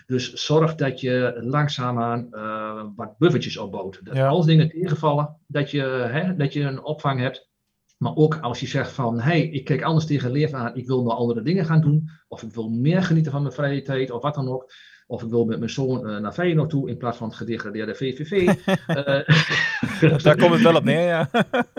[0.06, 2.30] Dus zorg dat je langzaamaan
[2.96, 4.00] wat buffertjes opbouwt.
[4.04, 4.28] Dat Ja.
[4.28, 5.82] als dingen tegenvallen, dat je,
[6.12, 7.51] hè, dat je een opvang hebt.
[8.02, 10.88] Maar ook als je zegt van, hé, hey, ik kijk anders tegen leven aan, ik
[10.88, 14.12] wil nog andere dingen gaan doen, of ik wil meer genieten van mijn vrije tijd,
[14.12, 14.72] of wat dan ook.
[15.08, 17.96] Of ik wil met mijn zoon uh, naar Feyenoord toe, in plaats van het gedegradeerde
[17.96, 18.32] VVV.
[18.32, 21.30] uh, Daar komt het wel op neer, ja.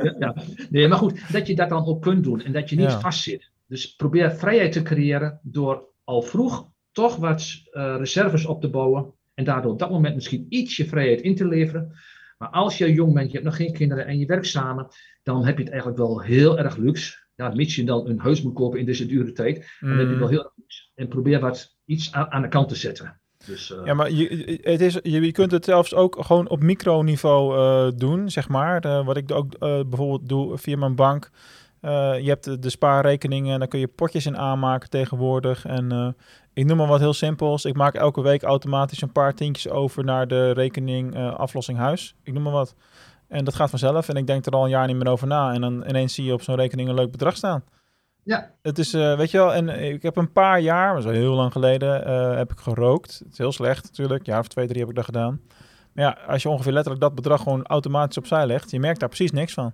[0.03, 0.35] ja, ja.
[0.71, 3.51] Nee, maar goed, dat je dat dan ook kunt doen en dat je niet vastzit.
[3.67, 9.15] Dus probeer vrijheid te creëren door al vroeg toch wat uh, reserves op te bouwen.
[9.35, 11.93] En daardoor op dat moment misschien ietsje vrijheid in te leveren.
[12.43, 14.87] Maar als je jong bent, je hebt nog geen kinderen en je werkt samen,
[15.23, 17.19] dan heb je het eigenlijk wel heel erg luxe.
[17.35, 20.07] Ja, mits je dan een huis moet kopen in deze dure tijd, dan heb je
[20.07, 20.91] het wel heel erg luxe.
[20.95, 23.21] En probeer wat iets aan, aan de kant te zetten.
[23.47, 26.63] Dus, uh, Ja, maar je, het is, je, je kunt het zelfs ook gewoon op
[26.63, 28.87] microniveau uh, doen, zeg maar.
[28.87, 31.31] Uh, wat ik ook bijvoorbeeld doe via mijn bank.
[31.81, 35.65] Je hebt de, de, spaarrekeningen, daar kun je potjes in aanmaken tegenwoordig.
[35.65, 36.17] En
[36.55, 37.65] ik noem maar wat heel simpels.
[37.65, 42.15] Ik maak elke week automatisch een paar tientjes over naar de rekening uh, aflossing huis.
[42.23, 42.75] Ik noem maar wat.
[43.29, 44.09] En dat gaat vanzelf.
[44.09, 45.53] En ik denk er al een jaar niet meer over na.
[45.53, 47.65] En dan ineens zie je op zo'n rekening een leuk bedrag staan.
[48.25, 48.51] Ja.
[48.63, 51.35] Het is, uh, weet je wel, en ik heb een paar jaar, is al heel
[51.35, 53.19] lang geleden, uh, heb ik gerookt.
[53.19, 54.27] Het is heel slecht natuurlijk.
[54.27, 55.41] Een jaar of twee, drie heb ik dat gedaan.
[55.93, 59.09] Maar ja, als je ongeveer letterlijk dat bedrag gewoon automatisch opzij legt, je merkt daar
[59.09, 59.73] precies niks van.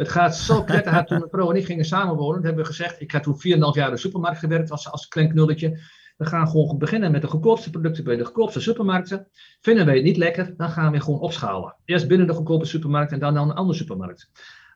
[0.00, 1.06] Het gaat zo knetterhard.
[1.06, 3.86] Toen mijn vrouw en ik gingen samenwonen, hebben we gezegd, ik had toen 4,5 jaar
[3.86, 5.80] in de supermarkt gewerkt als, als klein knulletje.
[6.16, 9.28] We gaan gewoon beginnen met de goedkoopste producten bij de goedkoopste supermarkten.
[9.60, 11.76] Vinden wij het niet lekker, dan gaan we gewoon opschalen.
[11.84, 14.30] Eerst binnen de goedkope supermarkt en dan naar een andere supermarkt.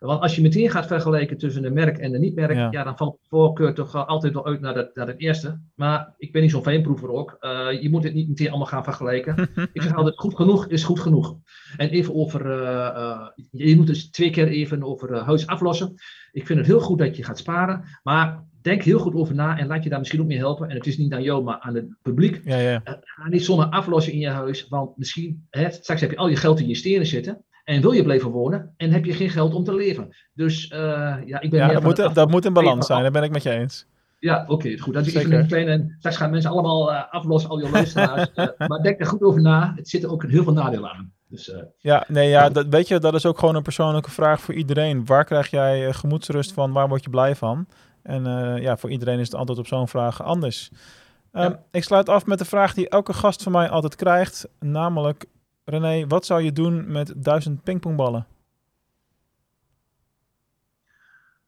[0.07, 2.69] Want als je meteen gaat vergelijken tussen de merk en de niet-merk, Ja.
[2.71, 2.85] ja.
[2.85, 5.61] dan valt de voorkeur toch altijd wel uit naar, naar het eerste.
[5.75, 7.37] Maar ik ben niet zo'n fijnproever ook.
[7.41, 9.49] Uh, je moet het niet meteen allemaal gaan vergelijken.
[9.73, 11.37] ik zeg altijd, goed genoeg is goed genoeg.
[11.77, 12.59] En even over, uh,
[12.97, 15.95] uh, je moet dus twee keer even over huis aflossen.
[16.33, 19.59] Ik vind het heel goed dat je gaat sparen, maar denk heel goed over na
[19.59, 20.69] en laat je daar misschien ook mee helpen.
[20.69, 22.41] En het is niet aan jou, maar aan het publiek.
[22.45, 22.83] Ja, ja.
[22.85, 26.37] ga niet zomaar aflossen in je huis, want misschien, hè, straks heb je al je
[26.37, 27.45] geld in je stenen zitten.
[27.65, 30.17] En wil je blijven wonen en heb je geen geld om te leven.
[30.35, 30.79] Dus uh,
[31.25, 33.43] ja, ik ben ja, dat, moet, dat moet in balans zijn, daar ben ik met
[33.43, 33.87] je eens.
[34.25, 34.95] Ja, oké, okay, goed.
[34.95, 35.29] Dat is Zeker.
[35.29, 35.95] even een kleine.
[35.99, 38.31] Straks gaan mensen allemaal uh, aflossen, al je luisteraars.
[38.35, 39.73] uh, maar denk er goed over na.
[39.77, 41.13] Het zit er ook heel veel nadelen aan.
[41.29, 44.41] Dus, uh, ja, nee, ja, dat, weet je, dat is ook gewoon een persoonlijke vraag
[44.41, 45.07] voor iedereen.
[45.07, 46.73] Waar krijg jij eh, gemoedsrust van?
[46.73, 47.67] Waar word je blij van?
[48.03, 48.25] En
[48.61, 50.71] ja, voor iedereen is het antwoord op zo'n vraag anders.
[51.33, 51.63] Um, ja.
[51.71, 55.25] Ik sluit af met de vraag die elke gast van mij altijd krijgt, namelijk
[55.65, 58.27] René, wat zou je doen met duizend pingpongballen?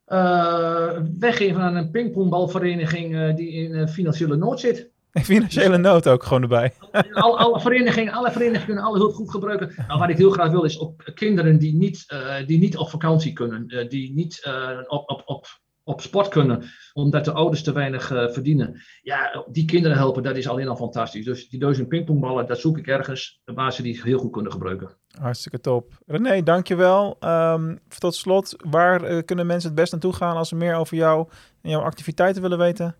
[0.09, 4.91] Uh, weggeven aan een pingpongbalvereniging uh, die in uh, financiële nood zit.
[5.13, 6.73] Financiële nood ook gewoon erbij.
[7.13, 9.73] alle, alle, verenigingen, alle verenigingen kunnen alle hulp goed gebruiken.
[9.89, 12.07] Nou, wat ik heel graag wil is ook kinderen die niet,
[12.47, 14.51] die niet op vakantie kunnen, die niet
[14.87, 15.47] op, op, op,
[15.87, 16.63] op sport kunnen,
[16.93, 18.81] omdat de ouders te weinig verdienen.
[19.03, 21.25] Ja, die kinderen helpen, dat is alleen al fantastisch.
[21.25, 24.91] Dus die duizend pingpongballen, dat zoek ik ergens waar ze die heel goed kunnen gebruiken.
[25.21, 25.93] Hartstikke top.
[26.07, 27.17] René, dankjewel.
[27.21, 30.97] Um, tot slot, waar uh, kunnen mensen het best naartoe gaan als ze meer over
[30.97, 31.29] jou
[31.63, 32.97] en jouw activiteiten willen weten?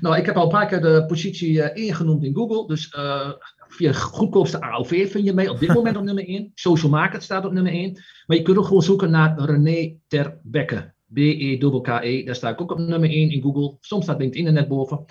[0.00, 2.66] Nou, ik heb al een paar keer de positie uh, ingenoemd in Google.
[2.66, 3.30] Dus uh,
[3.68, 6.52] via goedkoopste AOV vind je mij op dit moment op nummer 1.
[6.54, 7.92] Social Market staat op nummer 1.
[8.26, 10.96] Maar je kunt ook gewoon zoeken naar René Ter Bekke.
[11.14, 12.20] B-E-K-K-E.
[12.20, 12.24] -E.
[12.24, 13.76] Daar sta ik ook op nummer 1 in Google.
[13.80, 15.04] Soms staat LinkedIn er net boven.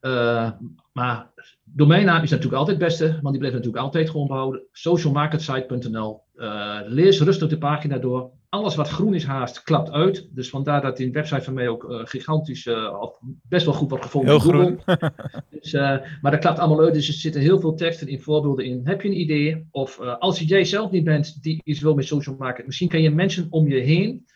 [0.00, 0.50] Uh,
[0.92, 1.30] maar
[1.64, 4.62] domeinnaam is natuurlijk altijd het beste, want die blijft natuurlijk altijd gewoon behouden.
[4.72, 6.22] Socialmarketsite.nl.
[6.36, 8.30] Uh, lees rustig de pagina door.
[8.48, 10.28] Alles wat groen is haast, klapt uit.
[10.30, 12.68] Dus vandaar dat die website van mij ook uh, gigantisch,
[13.00, 14.30] of best wel goed wordt gevonden.
[14.30, 14.80] Heel groen.
[15.60, 15.72] dus,
[16.20, 18.80] maar dat klapt allemaal uit, dus er zitten heel veel teksten in, voorbeelden in.
[18.84, 19.66] Heb je een idee?
[19.70, 23.10] Of als jij zelf niet bent die iets wil met social market, misschien ken je
[23.10, 24.26] mensen om je heen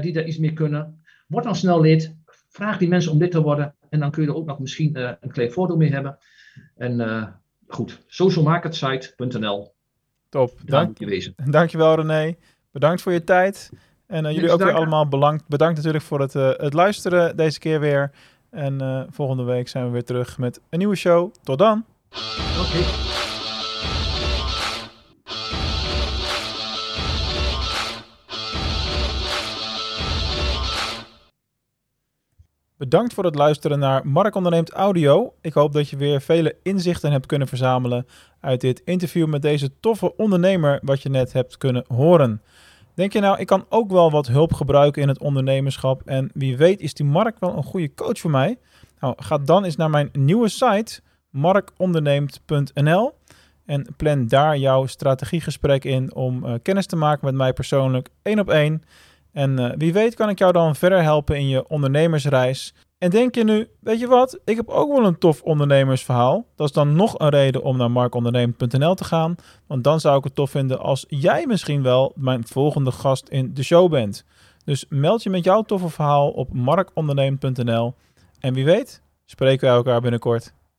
[0.00, 1.04] die daar iets mee kunnen.
[1.26, 2.16] Word dan snel lid.
[2.48, 3.74] Vraag die mensen om lid te worden.
[3.88, 6.18] En dan kun je er ook nog misschien uh, een klein voordeel mee hebben.
[6.76, 7.26] En uh,
[7.66, 9.74] goed, socialmarketsite.nl.
[10.28, 10.52] Top.
[10.64, 11.32] Dank, je.
[11.44, 12.36] Dankjewel René.
[12.70, 13.70] Bedankt voor je tijd.
[14.06, 14.82] En Niks jullie ook weer danken.
[14.82, 15.48] allemaal bedankt.
[15.48, 18.10] Bedankt natuurlijk voor het, eh, het luisteren deze keer weer.
[18.50, 21.32] En eh, volgende week zijn we weer terug met een nieuwe show.
[21.42, 21.84] Tot dan!
[22.60, 23.05] Oké.
[32.78, 35.34] Bedankt voor het luisteren naar Mark Onderneemt Audio.
[35.40, 38.06] Ik hoop dat je weer vele inzichten hebt kunnen verzamelen
[38.40, 42.42] uit dit interview met deze toffe ondernemer wat je net hebt kunnen horen.
[42.94, 46.56] Denk je nou, ik kan ook wel wat hulp gebruiken in het ondernemerschap en wie
[46.56, 48.58] weet is die Mark wel een goede coach voor mij?
[49.00, 51.00] Nou, ga dan eens naar mijn nieuwe site
[51.30, 53.12] markonderneemt.nl
[53.66, 58.38] en plan daar jouw strategiegesprek in om eh, kennis te maken met mij persoonlijk één
[58.38, 58.82] op één.
[59.36, 62.74] En eh, wie weet kan ik jou dan verder helpen in je ondernemersreis.
[62.98, 66.46] En denk je nu, weet je wat, ik heb ook wel een tof ondernemersverhaal.
[66.54, 69.34] Dat is dan nog een reden om naar markondernemen.nl te gaan.
[69.66, 73.54] Want dan zou ik het tof vinden als jij misschien wel mijn volgende gast in
[73.54, 74.24] de show bent.
[74.64, 77.94] Dus meld je met jouw toffe verhaal op markondernemen.nl.
[78.40, 80.54] En wie weet, spreken wij elkaar binnenkort.